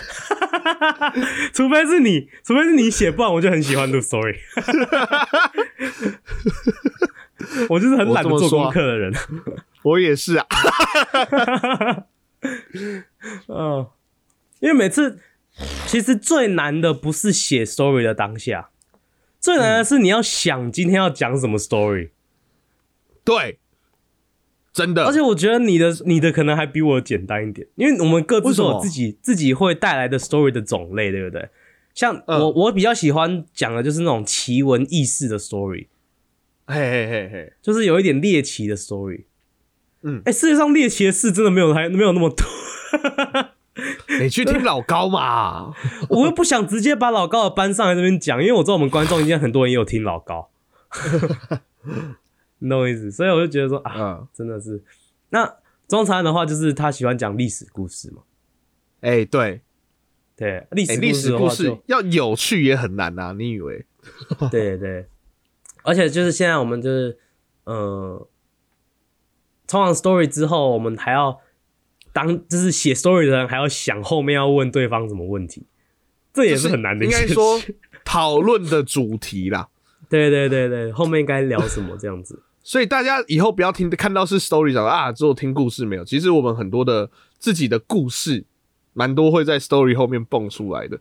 [1.54, 4.36] 除非是你，除非是你写，不然我就很喜欢录 story。
[7.70, 9.14] 我就是很懒得做功课的人。
[9.84, 10.46] 我也是啊。
[13.48, 13.88] 嗯，
[14.66, 15.20] 因为每次
[15.86, 18.72] 其实最难的不是写 story 的当下，
[19.40, 22.10] 最难的是你要想今天要讲什么 story。
[23.24, 23.60] 对，
[24.74, 25.06] 真的。
[25.06, 31.48] 而且我觉得你的你的可能还比我简单一点，因为我们各自都有自己自己会带来的 story 的种类，对不对？
[31.94, 35.86] 像嗯我、我比较喜欢讲的就是那种奇闻异事的 story，
[36.66, 39.26] 嘿嘿嘿嘿，就是有一点猎奇的 story。
[40.02, 42.46] 嗯哎、世界上猎奇的事真的没有还没有那么多，
[44.22, 45.74] 你去听老高嘛。
[46.10, 50.50] 我又不想直接把老高的搬上来这边讲，因为我知道我们观众应该很多人也有听老高，
[52.60, 53.12] 你懂我意思？
[53.12, 54.84] 所以我就觉得说啊，嗯，真的是。
[55.30, 55.58] 那
[55.88, 58.24] 中餐的话，就是他喜欢讲历史故事嘛，
[59.02, 59.62] 哎、对，
[60.36, 63.86] 对，历哎、史历史故的话就事要有趣也很难啊，你以为？
[64.50, 65.08] 对对，
[65.84, 67.18] 而且就是现在我们就是
[67.66, 68.28] 呃，
[69.68, 71.40] 通常 story 之后，我们还要
[72.16, 75.66] 当就是写 story 的人还要想后面要问对方什么问题，
[76.34, 77.28] 这也是很难的一应件事。
[77.28, 77.62] 该 说
[78.06, 79.68] 讨论的主题啦。
[80.08, 82.42] 对对对对，后面该聊什么这样子。
[82.64, 86.06] 所以大家以后不要听看到是 story 讲啊，只有听故事没有。
[86.06, 88.46] 其实我们很多的自己的故事，
[88.94, 90.98] 蛮多会在 story 后面蹦出来的。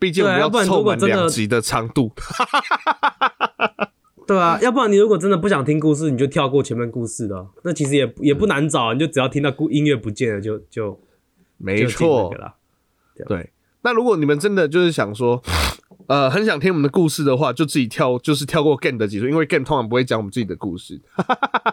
[0.00, 2.12] 毕竟我们要凑满两集的长度。
[4.26, 11.00] 对啊，要不然你如果真的不想听故事，你就跳过前面故事的哦，那其实也也不难找，你就只要听到故音乐不见了就就
[11.58, 12.54] 没错，啦。
[13.26, 13.50] 对。
[13.82, 15.40] 那如果你们真的就是想说，
[16.08, 21.00] 呃，很想听我们的故事的话，就自己跳，就是跳过 Game 的集数，因为 Game 通常不会讲我们自己的故事。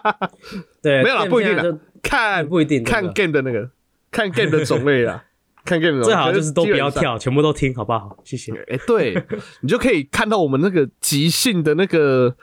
[0.79, 3.67] 对，没有啦，不一定现在就啦，看不一定看 game 的那个，
[4.11, 5.25] 看 game 的种类啦，
[5.65, 6.91] 看 game 的种类最好就是都不要。
[6.91, 8.17] 跳，全部都听，好不好？
[8.23, 8.51] 谢谢。
[8.69, 9.25] 哎、对
[9.61, 12.35] 你就可以看到我们那个即兴的那个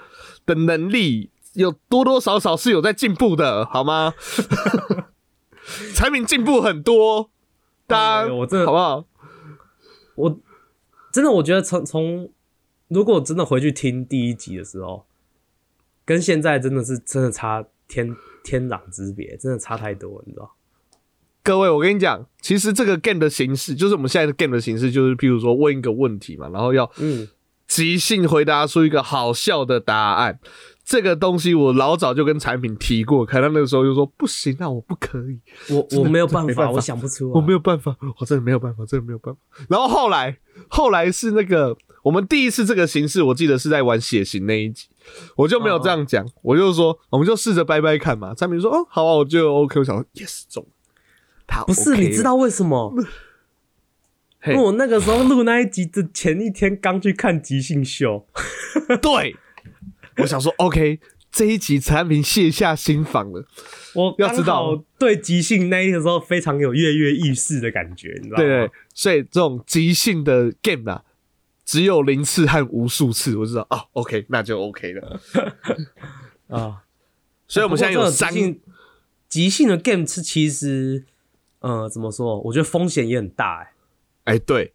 [0.47, 4.15] 的能力，有多多少少是有在进步的，好吗？
[5.95, 7.31] 产品进步很多，
[7.87, 9.05] 大家哎我真的好不好？
[10.17, 10.41] 我
[11.13, 12.31] 真的我觉得从从
[12.89, 15.05] 如果真的回去听第一集的时候，
[16.05, 20.51] 跟现在真的是真的差天天壤之别，真的差太多，你知道？
[21.43, 27.27] 各位，我跟你讲，其实这个 game 的形式，就是我们现在的 game 的形式，就是譬如说问一个问题嘛，然后要嗯，
[27.67, 30.39] 即兴回答出一个好笑的答案。
[30.83, 35.39] 这个东西我老早就跟产品提过，可能那个时候就说不行啊，我不可以，
[35.73, 39.41] 我我没有办法，我想不出、啊，我没有办法，我真的没有办法，真的没有办法。
[39.69, 40.37] 然后后来，
[40.69, 44.89] 后来是那个我们第一次这个形式，我记得是在玩血型那一集，
[45.37, 48.35] 我就没有这样讲，我就说我们就试着掰掰看嘛。
[48.35, 50.71] 产品说哦好啊，我就 OK，我想说 yes 中了，
[51.51, 52.95] 他不是你知道为什么？
[54.47, 58.27] 因为我那个时候录那一集的前一天刚去看即兴秀，
[59.03, 59.37] 对，
[60.17, 60.99] 我想说 OK，
[61.31, 63.47] 这一集产品卸下心防了。
[63.95, 68.43] 我要知道对即兴那一个时候非常有跃跃欲试的感觉，你知道吗？
[68.43, 71.03] 对对，所以这种即兴的 game 啊，
[71.67, 75.21] 只有零次和无数次，我知道哦，OK，那就 OK 了。
[76.49, 76.85] 啊，
[77.47, 78.33] 所以我们现在有三
[79.29, 81.05] 即兴的 game 是其实
[81.61, 82.41] 呃怎么说？
[82.41, 83.61] 我觉得风险也很大
[84.25, 84.75] 哎、哎，对，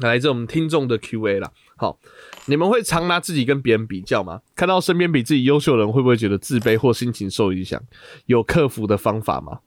[0.00, 1.52] 来自我们听众的 Q&A 啦。
[1.76, 1.98] 好，
[2.46, 4.42] 你们会常拿自己跟别人比较吗？
[4.54, 7.80] 看到身边比自己优秀的人，会不会觉得自卑或心情受影响？
[8.26, 9.60] 有克服的方法吗？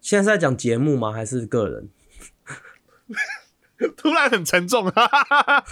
[0.00, 1.12] 现在是在讲节目吗？
[1.12, 1.88] 还是个人？
[3.96, 5.64] 突然很沉重，哈哈哈哈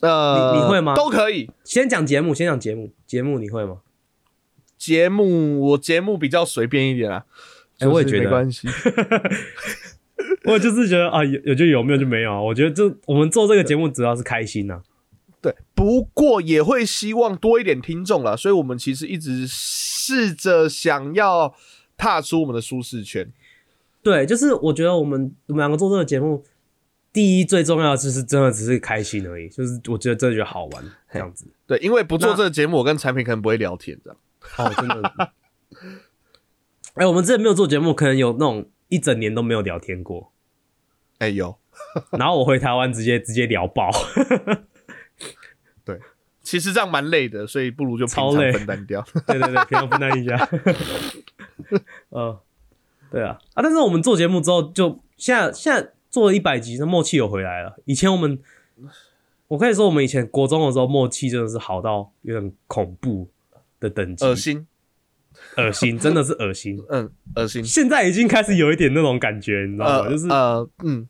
[0.00, 1.50] 呃，你你会吗都可以。
[1.64, 3.80] 先讲节目，先讲节目，节目你会吗？
[4.80, 7.26] 节目我节目比较随便一点啊，
[7.80, 8.66] 哎我也觉得没关系。
[10.44, 12.40] 我就是觉得啊，有有就有，没有就没有啊。
[12.40, 14.80] 我觉得这我们做这个节目主要是开心呐、
[15.42, 21.54] 对，不过也会希望多一点听众啦，所以我们其实一直试着想要
[21.98, 23.30] 踏出我们的舒适圈。
[24.02, 26.42] 对，就是我觉得我们我们两个做这个节目，
[27.12, 31.46] 第一最重要的就是真的只是开心而已，就是我觉得真的觉得好玩这样子。
[31.66, 34.18] 对，因为不做这个节目，我跟产品可能不会聊天这样。
[34.56, 35.32] 哦，真的。
[36.94, 40.32] 哎、我们之前没有做节目，可能有那种一整年都没有聊天过。
[41.18, 41.58] 哎、有，
[42.18, 43.90] 然后我回台湾直接直接聊爆，
[45.84, 46.00] 对
[46.42, 49.04] 其实这样蛮累的，所以不如就平累分担掉。
[49.26, 50.48] 对对对，平常分担一下。
[52.08, 52.40] 呃，
[53.10, 53.62] 对啊啊！
[53.62, 57.78] 但是我们做节目之后就，现在现在做了一百集，那默契有回来了。
[57.84, 58.38] 以前我们，
[59.48, 63.28] 我可以说我们以前国中的时候默契真的是好到有点恐怖
[63.80, 64.66] 的等级，恶心，
[65.56, 66.78] 恶心，真的是恶心。
[66.90, 67.64] 嗯，恶心。
[67.64, 69.96] 现在已经开始有一点那种感觉，你知道吗？
[70.04, 71.08] 呃就是呃，嗯，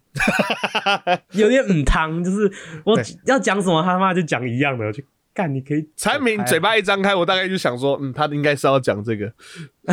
[1.33, 2.51] 有点嗯汤，就是
[2.85, 5.03] 我要讲什么，他妈就讲一样的，我就
[5.35, 9.33] 干，你可以 产品嘴巴一张开，我大概就想说，嗯，他应该是要讲这个，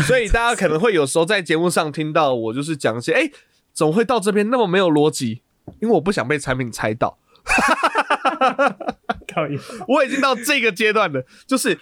[0.03, 3.29] 所以大家可能会有时候在节目上听到我就是讲一些，哎、
[3.73, 5.41] 怎么会到这边那么没有逻辑？
[5.81, 7.17] 因为我不想被产品猜到，
[9.33, 11.77] 靠一，我已经到这个阶段了，就是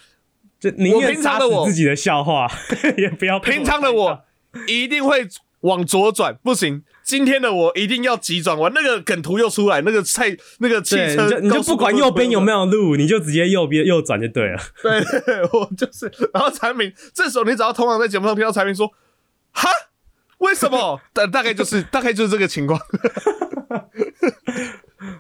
[0.71, 2.49] 就宁我愿杀平常的我死自己的笑话，
[2.97, 4.21] 也不要平常的我
[4.67, 5.28] 一定会
[5.62, 8.71] 往左转，不行，今天的我一定要急转弯。
[8.73, 14.60] 那个梗图又出来，那个菜那个汽，车你就你就不管右边有没有，路，你就直接右边右转就对了。
[14.82, 14.99] 对
[15.54, 18.91] 我就是，然后产品这时候你只要通常在节目上听到产品说，
[19.51, 19.69] 哈。
[20.39, 20.99] 为什么？
[21.13, 22.78] 大大概就是 大概就是这个情况。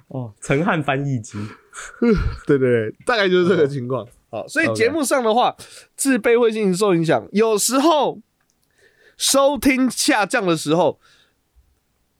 [0.09, 1.37] 哦，陈汉翻译机，
[2.45, 4.05] 对对对，大概就是这个情况。
[4.35, 5.55] 好，所以节目上的话，
[5.95, 8.19] 自卑会进行受影响，有时候
[9.15, 10.99] 收听下降的时候，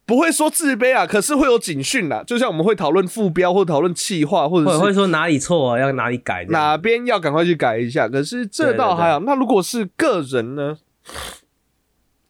[0.06, 2.24] 不会说自卑啊，可是会有警讯啦。
[2.26, 6.46] 就像我们会讨论副标，或讨论企划，或或者者是会说哪里错啊要哪里改。
[6.50, 8.08] 哪边要赶快去改一下。
[8.08, 9.20] 可是这倒还好。
[9.20, 10.78] 那如果是个人呢？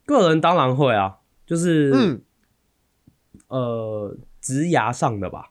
[0.05, 2.21] 个人当然会啊，就是、嗯，
[3.47, 5.49] 呃，职涯上的吧。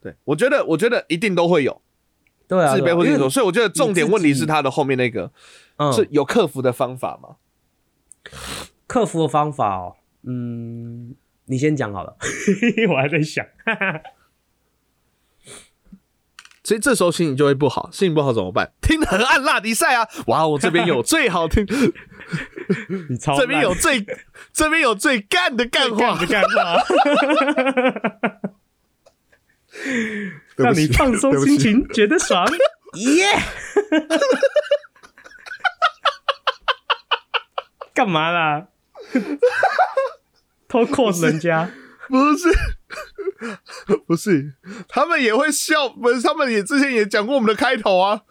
[0.00, 1.80] 对，我觉得，我觉得一定都会有
[2.48, 5.30] 对啊，自卑或者说，所以我觉得重点问题是他的后面那个
[5.76, 7.36] 嗯，是有克服的方法吗？
[8.86, 12.16] 克服的方法哦，嗯，你先讲好了，
[12.90, 13.44] 我还在想。
[16.64, 18.72] 所以这时候心情就会不好，心情不好怎么办？
[18.82, 20.06] 听河岸拉迪赛啊！
[20.26, 21.66] 哇，我这边有最好听，
[23.08, 24.04] 你超这边有最
[24.52, 26.76] 这边有最干的干话干的，干话，
[30.58, 32.46] 让你放松心情，觉得爽，
[32.94, 33.26] 耶！
[37.94, 38.68] 干嘛啦？
[40.68, 41.70] 偷 cos 人家？
[42.08, 42.48] 不是
[44.06, 44.54] 不是，
[44.88, 48.22] 他们也会笑，不是他们也之前也讲过我们的开头啊，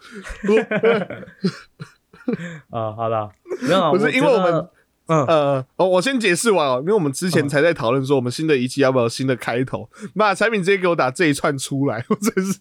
[2.72, 4.72] 啊， 好了，没有啊，不是因为我们得
[5.08, 12.60] 嗯，呃，哦，我先解释完哦，因为我们之前才在讨论说我们新的一期要不要有新的开头，妈，产品直接给我打这一串出来，我真是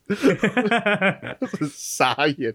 [1.73, 2.55] 傻眼。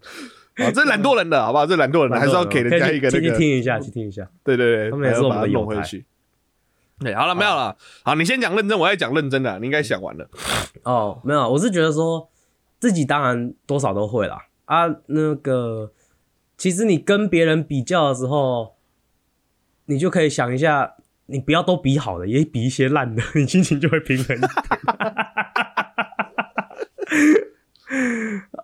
[0.56, 1.66] 啊，这懒惰人的好不好？
[1.66, 4.28] 这懒惰人的还是要给人家一个那个听一下，去听一下。
[4.44, 6.06] 对对对，他们也是把它弄回去。
[7.00, 7.76] 对，好了，没有了。
[8.04, 9.58] 好，你先讲认真，我在讲认真的。
[9.60, 10.30] 你应该想完了。
[10.84, 12.30] 哦，没有，我是觉得说
[12.80, 14.46] 自己当然多少都会啦。
[14.66, 15.92] 啊，那个
[16.58, 18.76] 其实你跟别人比较的时候，
[19.92, 24.50] 你就可以想一下，你不要都比好的，也比一些烂的，你 心情就会平衡一点。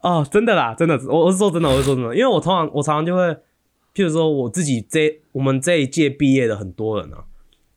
[0.02, 3.24] 哦，真的啦，真的，我我是说真的，我是说真的，因为我通常我常常就会，
[3.94, 7.26] 譬如说我自己这我们这一届毕业的很多人啊，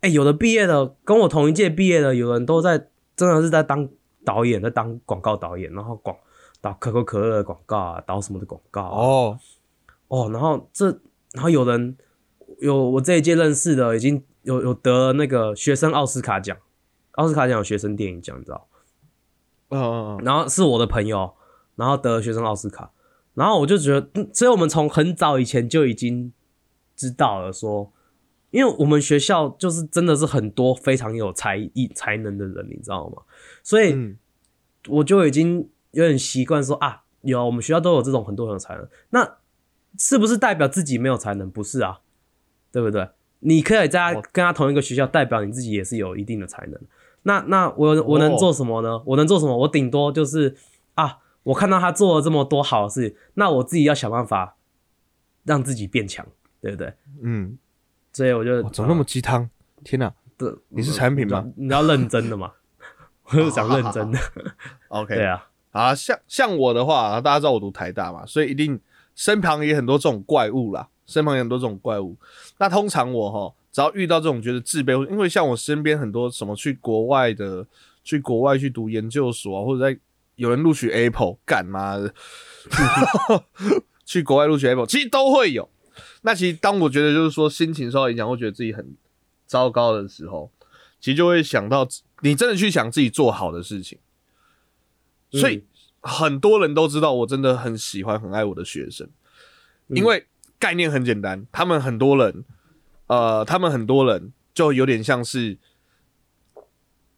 [0.01, 2.87] 哎、有的毕业的跟我同一届毕业的，有人都在
[3.17, 3.89] 真的是在当
[4.25, 6.17] 导演，在当广告导演，然后广
[6.61, 9.39] 导可口可乐的广告啊，导什么的广告啊，哦，
[10.09, 10.87] 哦，然后这，
[11.33, 11.97] 然后有人
[12.61, 16.57] 有我这一届认识的，已经有有得了那个学生奥斯卡奖，
[17.13, 18.69] 奥斯卡奖有学生电影奖，你知道？
[19.71, 21.35] 嗯，然后是我的朋友，
[21.77, 22.91] 然后得了学生奥斯卡，
[23.35, 26.33] 然后我就觉得，嗯所以我们从很早以前就已经
[26.97, 27.93] 知道了说，
[28.51, 33.23] 因为我们学校就是真的是很多非常有才艺才能的人，你知道吗？
[33.63, 34.19] 所以嗯
[34.89, 39.37] 我就已经有点习惯说啊，有我们学校都有这种很多很有才能，那
[39.99, 41.51] 是不是代表自己没有才能？
[41.51, 42.01] 不是啊，
[42.73, 43.09] 对不对？
[43.41, 46.79] 你可以在跟他同一个学校，代表你自己也是有一定的才能。
[47.23, 49.01] 那那我我能哦做什么呢？
[49.07, 49.57] 我能做什么？
[49.57, 50.57] 我顶多就是
[50.95, 54.57] 啊，我看到他做了这么多好事，那我自己要想办法
[55.45, 56.27] 让自己变强，
[56.61, 56.93] 对不对？
[57.23, 57.59] 嗯，
[58.13, 59.49] 所以我就怎么那么鸡汤？
[59.85, 60.13] 天哪！
[60.37, 61.47] 对，你是产品吗？
[61.57, 62.53] 你要认真的嘛，
[63.25, 64.19] 我是想认真的。
[64.89, 68.81] OK， 对啊，啊，像像我的话，大家知道我读台大嘛，所以一定
[69.15, 72.17] 身旁也很多这种怪物啦，身旁有很多这种怪物。
[72.59, 77.67] 那通常我哈，只要遇到这种觉得自卑，因为像我身边很多什么去国外的，
[78.05, 79.99] 去国外去读研究所啊，或者在
[80.37, 82.15] 有人录取 Apple，干嘛的，
[84.07, 85.69] 去国外录取 Apple，其实都会有。
[86.23, 88.95] 那其实当我觉得就是说心情受到影响，会觉得自己很
[89.47, 90.51] 糟糕的时候，
[91.01, 91.87] 其实就会想到
[92.21, 93.99] 你真的去想自己做好的事情。
[95.33, 95.63] 所以
[96.01, 99.09] 很多人都知道我真的很喜欢、很爱我的学生，
[99.89, 100.27] 因为
[100.61, 102.45] 概念很简单，他们很多人，
[103.09, 105.59] 呃，他们很多人就有点像是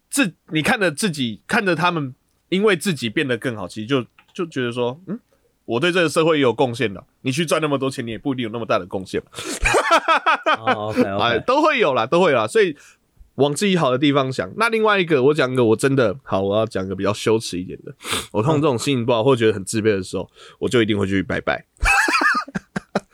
[0.09, 2.15] 自你看着自己，看着他们，
[2.49, 5.19] 因为自己变得更好，其实就就觉得说，嗯，
[5.65, 7.05] 我对这个社会也有贡献的。
[7.23, 9.23] 你去赚那么多钱，你也不一定有那么大的贡献
[11.21, 12.77] 哎都会有啦，都会有啦，所以
[13.37, 14.51] 往自己好的地方想。
[14.57, 17.95] 那另外一个，我讲一个我真的好，我要讲一个比较羞耻一点的。
[18.31, 21.65] 我通常这种心情不好或觉得很自卑的时候，我就一定会去拜拜。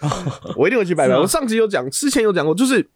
[0.57, 1.17] 我一定会去拜拜。
[1.17, 2.89] 我上集有讲，之前有讲过，就是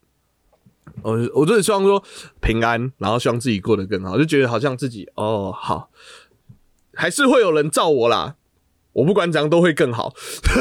[1.03, 2.03] 我我就是希望说
[2.41, 5.91] 平安，然后希望自己过得更好，就觉得好像自己哦好，
[6.95, 8.37] 还是会有人照我啦。
[8.93, 10.13] 我不管怎样都会更好，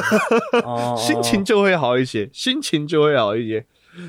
[0.63, 3.65] 哦，心情就会好一些，心情就会好一些。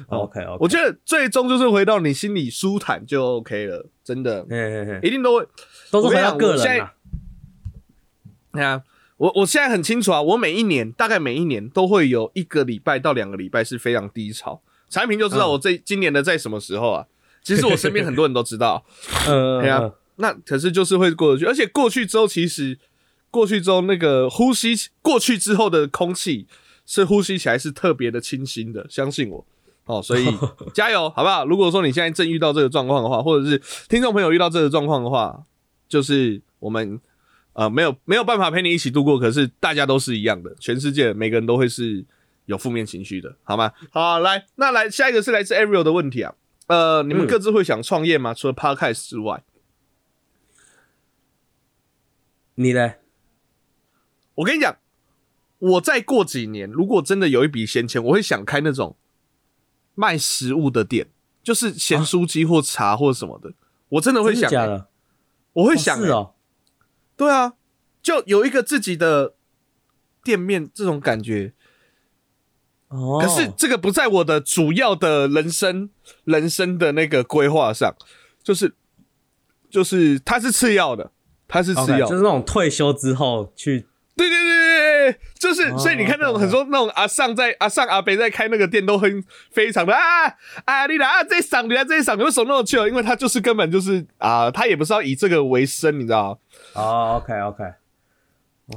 [0.07, 4.47] OK 我觉得最终就是回到你心里舒坦就 OK 了，真的
[5.03, 5.47] 一定都会。
[5.91, 6.93] 都是回到个人啊。
[8.53, 8.83] 对啊，
[9.17, 14.61] 我我现在很清楚啊，我每一年大概每一年都会有一个礼拜到两个礼拜是非常低潮。
[14.89, 17.07] 产品就知道嗯我这、今年的在什么时候啊？
[17.43, 18.85] 其实我身边很多人都知道，
[19.27, 22.79] 呃， 对啊，那可是就是会过得去，而且过去之后，其实
[23.31, 26.47] 过去之后那个呼吸过去之后的空气
[26.85, 29.47] 是呼吸起来是特别的清新的，相信我。
[29.87, 30.27] 哦，所以
[30.73, 31.45] 加油，好不好？
[31.45, 35.43] 如果说你现在正遇到这个状况的话，或者是听众朋友遇到这个状况的话，
[35.89, 37.01] 就是我们
[37.55, 42.05] 呃没有没有办法陪你一起度过，可是大家都是一样的，全世界每个人都会是
[42.47, 43.73] 有负面情绪的，好吗？
[43.91, 46.35] 好，来，那来下一个是来自 Ariel 的问题啊，
[46.67, 48.33] 呃，你们嗯各自会想创业吗？
[48.35, 49.43] 除了 Podcast 之外，
[52.55, 52.99] 你嘞？
[54.37, 54.79] 我跟你讲，
[55.59, 58.97] 我再过几年，如果真的有一笔闲钱，我会想开那种
[59.95, 61.09] 卖食物的店，
[61.43, 63.53] 就是咸酥鸡或茶或什么的。
[63.91, 64.89] 我真的会想、的？
[65.53, 66.35] 我会想、欸，哦是哦，
[67.23, 67.55] 对啊，
[68.03, 69.35] 就有一个自己的
[70.25, 71.53] 店面，这种感觉。
[72.89, 75.89] 哦，可是这个不在我的主要的人生
[76.25, 77.95] 人生的那个规划上，
[78.43, 78.75] 就是
[79.71, 81.11] 就是它是次要的，
[81.49, 90.27] 它是次要的就是那种退休之后去对对对对对，就是、哦所以你看那种很多那种阿上在阿上阿北在开那个店都很非常的啊
[90.67, 92.77] 啊你来啊这赏你来这赏你为什么那么去？
[92.77, 96.39] 因为他就是根本就是啊他也不是要以这个为生，你知道吗？
[96.75, 97.75] 哦，OK OK，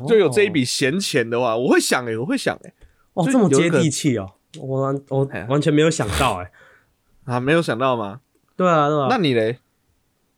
[0.07, 2.73] 就有这一笔闲钱的话，我会想诶、我会想诶、
[3.13, 6.51] 哦，就这么接地气哦，我完我哎呀完全没有想到哎。
[7.25, 8.21] 啊没有想到吗？
[8.55, 9.07] 对啊，对啊。
[9.09, 9.57] 那你嘞？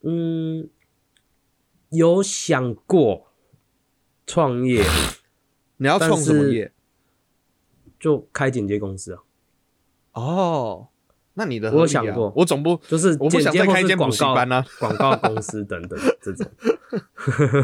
[0.03, 0.69] 嗯，
[1.89, 3.27] 有想过
[4.25, 4.81] 创业，
[5.77, 6.71] 你要创什么业？
[7.99, 9.19] 就开剪接公司啊，
[10.13, 10.87] 哦，
[11.37, 14.65] 那你的我有想过我总不就是我不想再开一间广告习班啊。
[14.79, 16.45] 广告公司等等这种。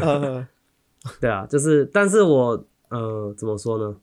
[0.00, 0.46] 呃
[1.20, 3.96] 对啊，就是，但是我呃，怎么说呢？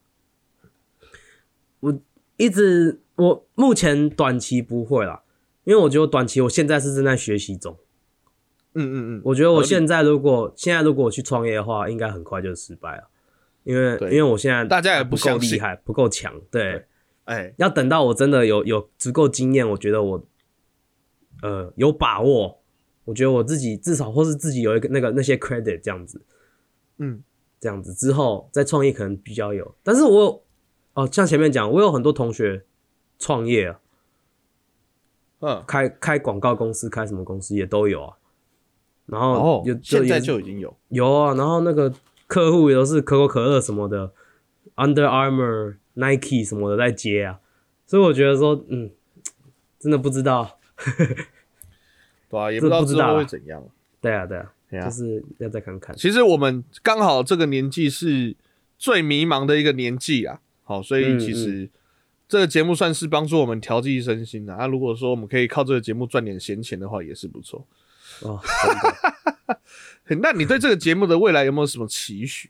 [1.79, 1.99] 我
[2.37, 5.23] 一直我目前短期不会啦，
[5.63, 7.75] 因为我觉得我短期我现在是正在学习中。
[8.73, 13.03] 嗯嗯嗯，我觉得我现在如果现在如果我去创业的话，应该很快就失败了，
[13.63, 16.85] 因为因为我现在大家也不够厉害，不够强，对，对
[17.33, 17.53] 哎。
[17.57, 20.25] 要等到我真的有有足够经验，我觉得我
[21.41, 22.59] 呃有把握，
[23.05, 26.21] 我觉得我自己至少或是自己有一个那个那些 credit 这样子，
[26.97, 27.23] 嗯。
[27.59, 30.43] 这样子之后再创业可能比较有，但是我
[30.95, 32.65] 哦，像前面讲，我有很多同学
[33.19, 33.79] 创业啊，
[35.41, 35.63] 嗯。
[35.67, 38.17] 开开广告公司，开什么公司也都有啊，
[39.05, 40.75] 然后哦有，现在也就已经有。
[40.87, 41.93] 有啊，然后那个
[42.25, 44.11] 客户也都是可口可乐什么的
[44.77, 47.39] ，Under Armour、Nike 什么的在接啊，
[47.85, 48.91] 所以我觉得说，嗯，
[49.79, 50.59] 真的不知道，
[52.29, 53.63] 对啊， 也不知道之后会怎样。
[53.99, 55.95] 对啊，对啊，对啊就是要再看看。
[55.95, 58.35] 其实我们刚好这个年纪是
[58.77, 61.69] 最迷茫的一个年纪啊，好，所以嗯其实
[62.27, 64.65] 这个节目算是帮助我们调剂身心的啊。
[64.65, 67.67] 如果说我们可以靠这个节目赚点闲钱的话，也是不错。
[68.21, 68.39] 哦，
[70.21, 72.49] 那你对这个节目的未来有没有什么期许？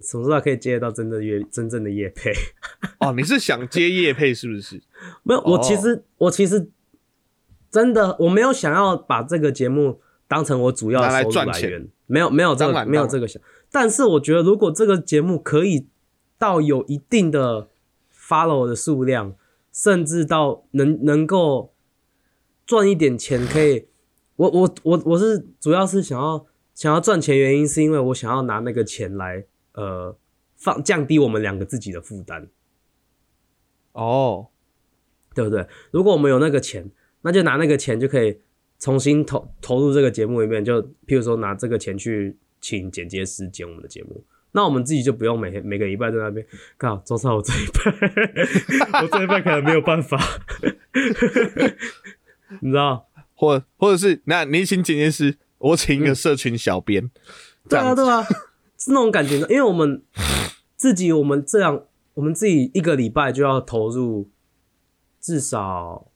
[0.00, 2.32] 什么时候可以接得到真的业真正的叶配？
[3.00, 4.80] 哦，你是想接叶配是不是？
[5.22, 6.68] 没有，我哦其实、我其实
[7.70, 13.40] 真的我没有想要把这个节目当成我主要拿来的收入赚钱来源，没有没有这个没有这个想。
[13.70, 15.86] 但是我觉得，如果这个节目可以
[16.38, 17.68] 到有一定的
[18.12, 19.34] follow 的数量，
[19.72, 21.72] 甚至到能能够
[22.66, 23.86] 赚一点钱，可以，
[24.36, 29.44] 我我我我是主要是想要想要赚钱，原因是因为我想要拿那个钱来
[29.80, 30.16] 呃
[30.56, 32.48] 放降低我们两个自己的负担。
[33.92, 34.48] 哦，
[35.34, 35.66] 对不对？
[35.90, 36.90] 如果我们有那个钱，
[37.22, 38.40] 那就拿那个钱就可以
[38.78, 46.46] 重新投投入这个节目里面，就譬如说拿这个钱去请剪接师剪我们的节目，那我们自己就不用每天每个礼拜在那边，
[46.78, 50.18] 靠，周少我这一半，我这一半可能没有办法，
[52.60, 53.08] 你知道？
[53.34, 57.10] 或或者是那你请剪接师，我请一个社群小编，
[57.68, 58.26] 这对啊，对啊，
[58.80, 60.02] 是那种感觉，因为我们
[60.74, 64.30] 自己，我们这样，我们自己一个礼拜就要投入
[65.20, 66.06] 至少，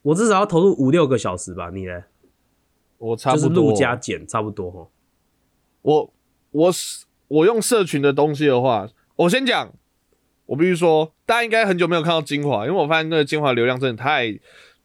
[0.00, 2.04] 我至少要投入五六个小时吧，你呢？
[2.96, 4.88] 我差就是不多录加剪差不多哈。
[5.82, 6.14] 我
[6.52, 6.72] 我
[7.28, 9.70] 我用社群的东西的话，我先讲，
[10.46, 14.40] 我必须说，大家应该很久没有看到精华，因为我发现那个精华流量真的太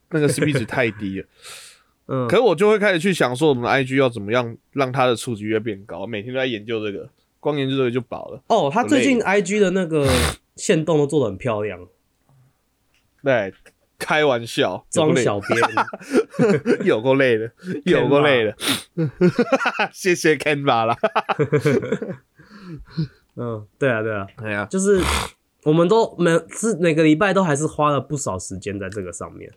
[0.10, 1.28] 那个 CP 值太低了。
[2.08, 2.28] 嗯。
[2.28, 8.42] 可，是我就会开始去想说，我们的 IG 要怎么样让它的触及率变高，每天都在研究这个，光研究这个就饱了。
[8.48, 10.08] 哦，他最近 IG 的那个
[10.56, 11.88] 线动都做的很漂亮，
[13.24, 13.54] 对，
[13.98, 15.60] 开玩笑，装小编，
[16.86, 17.52] 有够累的，
[17.86, 18.56] 有够累的。
[19.94, 20.98] 谢谢 Canva 啦。
[23.36, 25.00] 嗯，对啊，对啊，哎呀，就是
[25.64, 29.52] 我们都每是每个礼拜都还是花了不少时间在这个上面，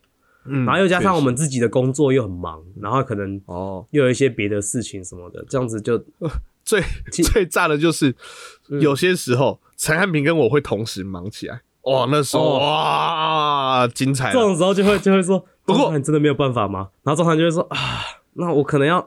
[0.47, 6.03] 嗯然后又加上我们自己的工作又很忙，然后可能哦，又有一些别的事情什么的，这样子就
[6.64, 8.14] 最最炸的就是
[8.68, 11.61] 嗯有些时候陈汉平跟我会同时忙起来。
[11.82, 14.32] 哇，那时候哦哇，精彩了！
[14.32, 16.88] 这种时候就会就会说，不过你真的没有办法吗？
[17.03, 17.76] 然后中餐就会说啊，
[18.32, 19.07] 那我可能要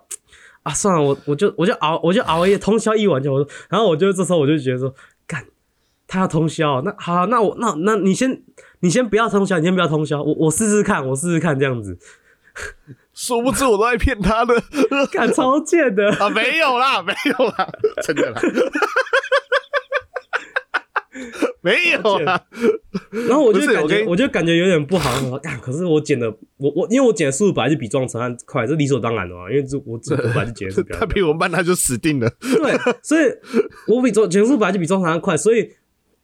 [0.62, 4.94] 啊，算了，我我就我就熬我就熬夜通宵一晚就，我说然后我就这时候我就觉得说，
[5.26, 5.44] 干，
[6.08, 8.44] 他要通宵，那好，那我那那你先
[8.82, 11.98] 你先不要通宵，你先不要通宵，我我试试看，我试试看这样子，
[13.14, 14.54] 殊不知我都在骗他的
[15.12, 16.30] 敢超贱的，啊！
[16.30, 17.70] 没有啦，没有啦，
[18.04, 18.40] 真的啦，
[21.62, 22.44] 没有啦。
[23.28, 25.12] 然后我就感觉我就感觉有点不好，
[25.62, 32.30] 可是我剪的我我因为我剪的速度本来就比撞成案快，这理所当然的嘛，因为这我这我本来就剪的是比较 他比我慢，他就死定了。
[32.40, 33.26] 对，所以
[33.88, 35.72] 我比撞剪速本来就比撞长快，所以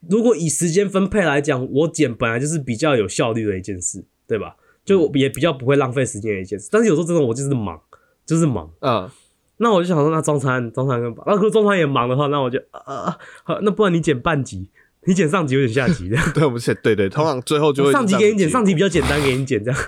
[0.10, 4.56] 如果以时间分配来讲，我剪本来就是比较有效率的一件事，对吧？
[4.86, 6.68] 就也比较不会浪费时间的一件事。
[6.70, 7.80] 但是有时候真的我就是忙，
[8.26, 8.70] 就是忙。
[8.82, 9.10] 嗯，
[9.58, 14.70] 那我就想说，那中餐中餐跟那如果中餐也忙的话，那我就啊啊，好，那不然你剪半集，
[15.06, 16.32] 你剪上集，我剪下集，这样。
[16.34, 19.80] 对，我们是，对对， 通常最后就会上集给你剪，上集比较简单，给你剪这样。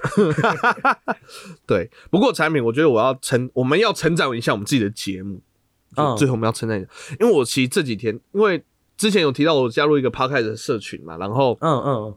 [1.67, 5.41] 对，不过产品，我觉得我要成，我们要成长一下我们自己的节目。
[5.95, 6.89] 就嗯最后我们要称赞一下，
[7.19, 8.61] 因为我其实这几天，因为
[8.97, 12.15] 之前有提到我加入一个 podcast 的社群嘛，然后嗯嗯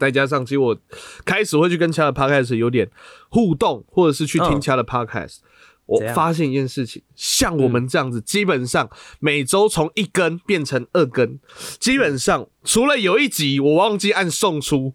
[0.00, 0.76] 再加上其实我
[1.24, 2.90] 开始会去跟其他的 podcast 有点
[3.28, 5.38] 互动，或者是去听嗯其他的 podcast。
[5.86, 8.88] 我发现一件事情，像我们这样子，基本上
[9.20, 11.38] 每周从一更变成二更，
[11.78, 14.94] 基本上除了有一集我忘记按送出，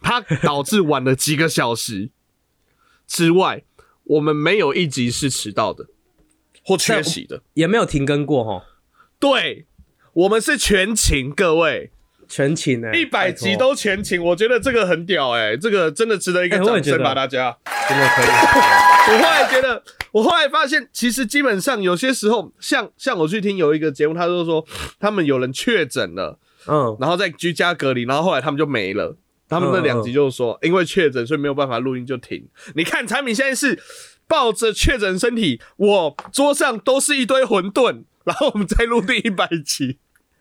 [0.00, 2.10] 它导致晚了几个小时
[3.04, 3.64] 之外，
[4.04, 5.88] 我们没有一集是迟到的
[6.64, 7.42] 或缺席的。
[7.54, 8.64] 也没有停更过哈，
[9.18, 9.66] 对，
[10.18, 11.92] 我们是全勤，各位，
[12.26, 17.56] 全勤呢、一百集都全勤，我觉得这个很屌哎、这个真的值得一个掌声吧，大家。
[17.88, 18.26] 真的可以。
[18.26, 24.66] 我后来觉得，我后来发现，其实基本上有些时候，像像我去听有一个节目，他就说
[24.98, 29.16] 他们有人确诊了，嗯，然后在居家隔离，然后后来他们就没了。
[29.48, 32.44] 他们那两集就是说，因为确诊，所以没有办法录音就停。
[32.74, 33.80] 你看产品现在是
[34.26, 39.98] 抱着确诊身体，我桌上都是一堆馄饨，然后我们再录第一百集。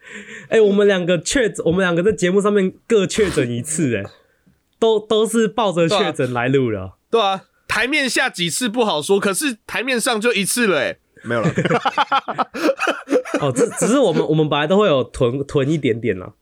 [0.50, 4.04] 哎、我们两个确诊，我们两个在节目上面各确诊一次、哎，
[4.80, 6.98] 都都是抱着确诊来录了。
[7.10, 11.50] 对啊，台面下几次不好说，可是台面上就一次了、欸，没有了。
[13.42, 16.34] 哦，只只是我们我们本来都会有囤囤一点点啦，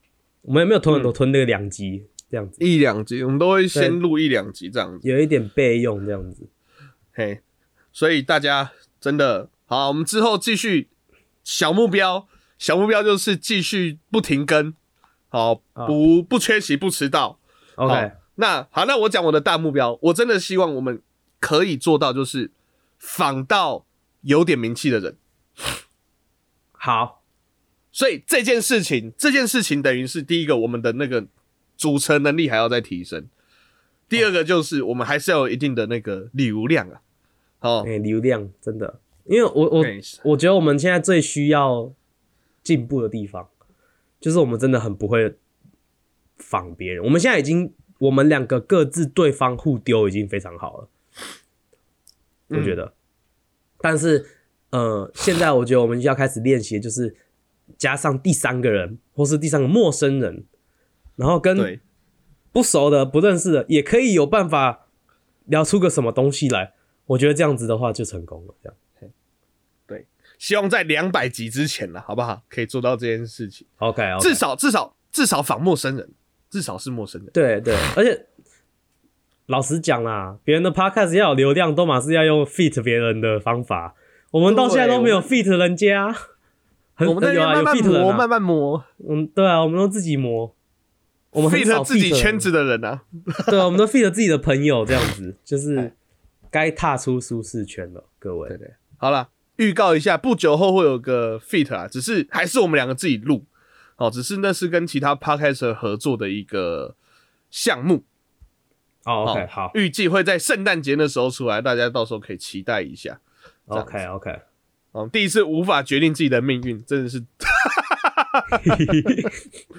[0.43, 5.07] 我们也没有囤很多，囤那个两集这样子，一两集，我们都会先录一两集这样子。
[5.07, 6.47] 有一点备用这样子。
[7.13, 7.41] 嘿，
[7.91, 10.88] 所以大家真的好，我们之后继续
[11.43, 14.73] 小目标，小目标就是继续不停更，
[15.29, 17.39] 好，啊不不缺席，不迟到。
[17.75, 21.01] OK，好那好，那我讲我的大目标，我真的希望我们
[21.39, 22.51] 可以做到，就是
[22.97, 23.85] 仿到
[24.21, 25.17] 有点名气的人。
[26.71, 27.23] 好，
[27.91, 31.25] 所以这件事情，这件事情等于是第一个，我们的那个
[31.75, 33.23] 组成能力还要再提升；
[34.07, 37.01] 第二个就是我们还是要有一定的那个流量啊。
[37.61, 39.85] 哦，哎、流量真的，因为我我
[40.23, 41.91] 我觉得我们现在最需要
[42.66, 43.47] 进步的地方，
[44.20, 45.38] 就是我们真的很不会
[46.36, 47.01] 仿别人。
[47.01, 50.89] 我们现在已经，我们两个各自对方互丢已经非常好了，
[52.49, 52.93] 我觉得。
[53.80, 54.26] 但是，
[54.72, 57.16] 呃，现在我觉得我们要开始练习，就是
[57.78, 60.43] 加上第三个人，或是第三个陌生人，
[61.16, 61.80] 然后跟，
[62.51, 64.88] 不熟的、不认识的，也可以有办法
[65.45, 66.74] 聊出个什么东西来。
[67.05, 68.55] 我觉得这样子的话就成功了。
[68.63, 68.76] 这样
[70.45, 72.43] 希望在两百集之前了，好不好？
[72.47, 76.07] 可以做到这件事情，，OK，, 至少至少至少仿陌生人，
[76.51, 77.31] 至少是陌生人。
[77.33, 78.27] 对对，而且
[79.47, 83.95] 老实讲啦，别人的 podcast 要有流量，都嘛是要用 fit 别人的方法。
[84.29, 86.15] 我们到现在都没有 fit 人家，
[86.93, 90.55] 很我们有啊有边慢慢 fit 人磨，啊慢慢磨嗯，对啊，我们都自己磨，
[91.31, 93.01] 我们，fit 自己圈子的人啊。
[93.47, 95.91] 对啊，我们都 fit 自己的朋友，这样子就是
[96.51, 98.47] 该踏出舒适圈了，各位。
[98.49, 103.45] 对对，好了，预告一下，不久后会有个 fit 啊，只是还是我们两个自己录，
[103.97, 106.95] 哦，只是那是跟其他 podcast 合作的一个
[107.49, 108.03] 项目，
[109.05, 113.19] 哦，OK，哦好预计会在圣诞节那时候出来，大家到时候可以期待一下。
[113.67, 114.39] 这样子，OK OK，
[114.91, 117.23] 哦，第一次无法决定自己的命运，真的是。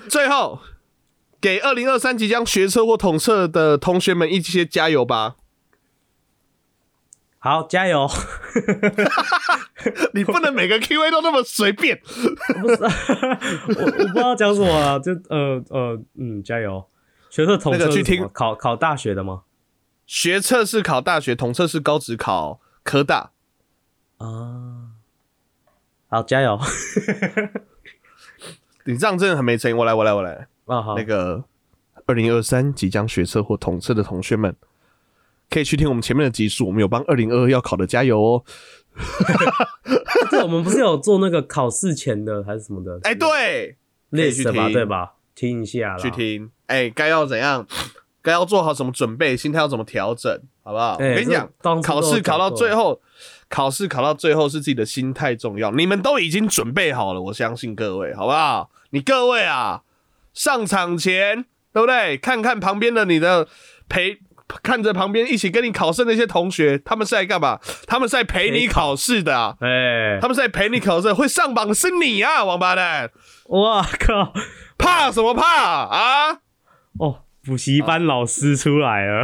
[0.08, 0.60] 最后，
[1.40, 5.36] 给二零二三即将学车或统测的同学们一些加油吧！
[7.46, 8.08] 好，加油！
[10.14, 11.96] 你不能每个 Q A 都那么随便。
[12.02, 12.74] 不是，
[13.78, 16.84] 我我不知道讲什么啊，就呃呃嗯，加油！
[17.30, 19.42] 学测统那个去听考考大学的吗？
[20.06, 23.30] 学测是考大学，统测是高职考科大。
[24.18, 24.90] 啊，
[26.08, 26.58] 好，加油！
[28.86, 29.74] 你这样真的很没诚意。
[29.74, 30.48] 我来，我来，我来。
[30.64, 31.44] 啊好，那个
[32.06, 34.56] 二零二三即将学测或统测的同学们，
[35.48, 38.44] 可以去听我们前面的集数，我们有帮二零二二要考的加油哦。
[40.30, 42.98] 这我们不是有做那个考试前的还是什么的？
[43.02, 43.76] 哎、对，
[44.10, 45.12] 可以去 list 吧，听对吧？
[45.34, 46.50] 听一下啦，去听。
[46.66, 47.66] 哎、该要怎样？
[48.22, 49.36] 该要做好什么准备？
[49.36, 50.40] 心态要怎么调整？
[50.62, 50.94] 好不好？
[50.94, 51.48] 哎我跟你讲
[51.82, 53.00] 考试考到最后，
[53.48, 55.70] 考试考到最后是自己的心态重要。
[55.70, 58.70] 你们都已经准备好了，我相信各位，好不好？
[58.90, 59.82] 你各位啊，
[60.32, 62.16] 上场前对不对？
[62.16, 63.46] 看看旁边的你的
[63.88, 64.20] 陪。
[64.62, 67.58] 看着旁边一起跟你考试的那些同学，他们是来干嘛？
[67.86, 69.56] 他们是来陪你考试的啊！
[69.60, 73.10] 哎，他们是来陪你考试，会上榜的是你啊，王八蛋！
[73.48, 74.32] 哇靠！
[74.78, 75.42] 怕什么怕
[75.84, 76.38] 啊？
[76.98, 79.22] 哦，补习班老师出来了，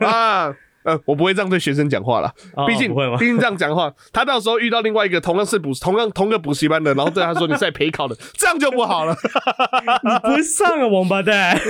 [0.00, 0.54] 啊，
[0.84, 9.14] 呃，我不会这样对学生讲话了，哦毕竟毕竟这样讲话，他到时候遇到另外一个同样是补同样同个补习班的，然后对他说你是在陪考的，这样就不好了。
[10.02, 11.56] 你不上啊，王八蛋！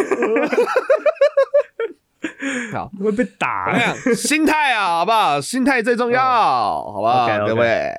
[2.73, 3.95] 好，会被打？
[4.15, 5.41] 心态啊，好不好？
[5.41, 7.93] 心态最重要，好不好各位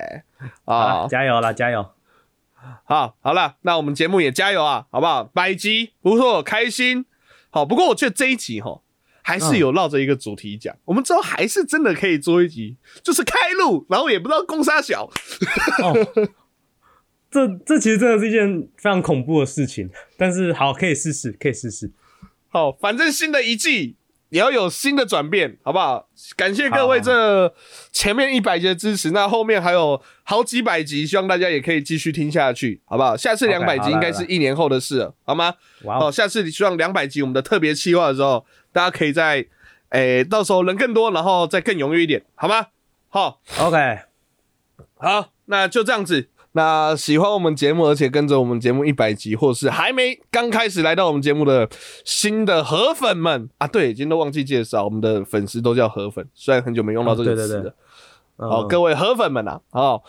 [0.64, 1.86] 好啊，加油啦，加油！
[2.84, 5.24] 好，好了，那我们节目也加油啊，好不好？
[5.24, 7.06] 百集不错，开心。
[7.50, 8.82] 好，不过我觉得这一集哈，
[9.22, 10.76] 还是有绕着一个主题讲。
[10.84, 15.04] 我们之后还是真的可以做一集，就是开路，然后也不知道攻杀小。
[15.82, 15.94] 哦，
[17.30, 19.88] 这这其实真的是一件非常恐怖的事情，
[20.18, 21.90] 但是好，可以试试，可以试试。
[22.48, 23.96] 好，反正新的一季
[24.34, 26.08] 也要有新的转变，好不好？
[26.34, 27.54] 感谢各位这
[27.92, 33.16] 前面一百集的支持，那后面还有好几百集，希望大家也可以继续听下去，好不好？
[33.16, 35.54] 下次两百集应该是一年后的事了，好吗？
[35.84, 39.46] 哦，下次希望两百集我们的特别企划的时候，大家可以在
[39.90, 42.66] 诶、到时候人更多，然后再更踊跃一点，好吗？
[43.10, 44.00] 好，OK，
[44.96, 46.28] 好，那就这样子。
[46.56, 51.68] 那喜欢我们节目，而且跟着我们节目一百集，或是还没刚开始来到我们节目的
[52.04, 57.46] 新的河粉们啊，对，已经都忘记介绍，我们的粉丝都叫河粉，虽然很久没用到这个词了。
[57.46, 57.72] 哦对对对
[58.36, 60.02] 好，嗯各位河粉们啊，好，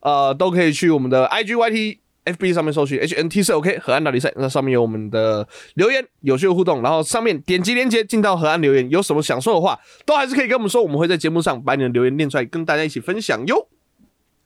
[0.00, 13.68] 呃，都可以去我们的 IG、YT、FB 上面搜寻 HNT 是 OK 河岸大比赛，那上面有我们的留言，有趣的互动，然后上面点击链接进到河岸留言，有什么想说的话，都还是可以跟我们说，我们会在节目上把你的留言念出来，跟大家一起分享哟。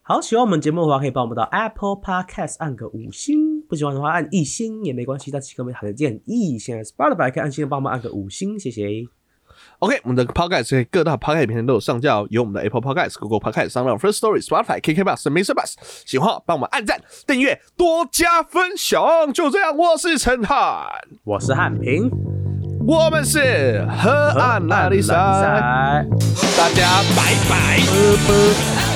[0.08, 6.56] 好，喜欢我们节目的话，可以帮我们到 Apple Podcast 按个五星；不喜欢的话按一星也没关系，但请给我们好的建议。
[6.56, 8.86] 现在 Spotify 可以按星的帮我们按个五星，谢谢。
[9.80, 15.52] OK，我们的 Podcast 在各大 Podcast 平台都有上架哦，有我们的 Apple Podcast、Google Podcast、s o u n First Story、Spotify、KK Bus、Mr.
[15.52, 15.74] Bus。
[16.06, 19.32] 喜欢帮我们按赞、订阅、多加分享。
[19.32, 20.86] 就这样，我是陈汉，
[21.24, 22.08] 我是汉平，
[22.86, 25.14] 我们是河岸拉力赛，
[26.56, 28.95] 大家拜拜。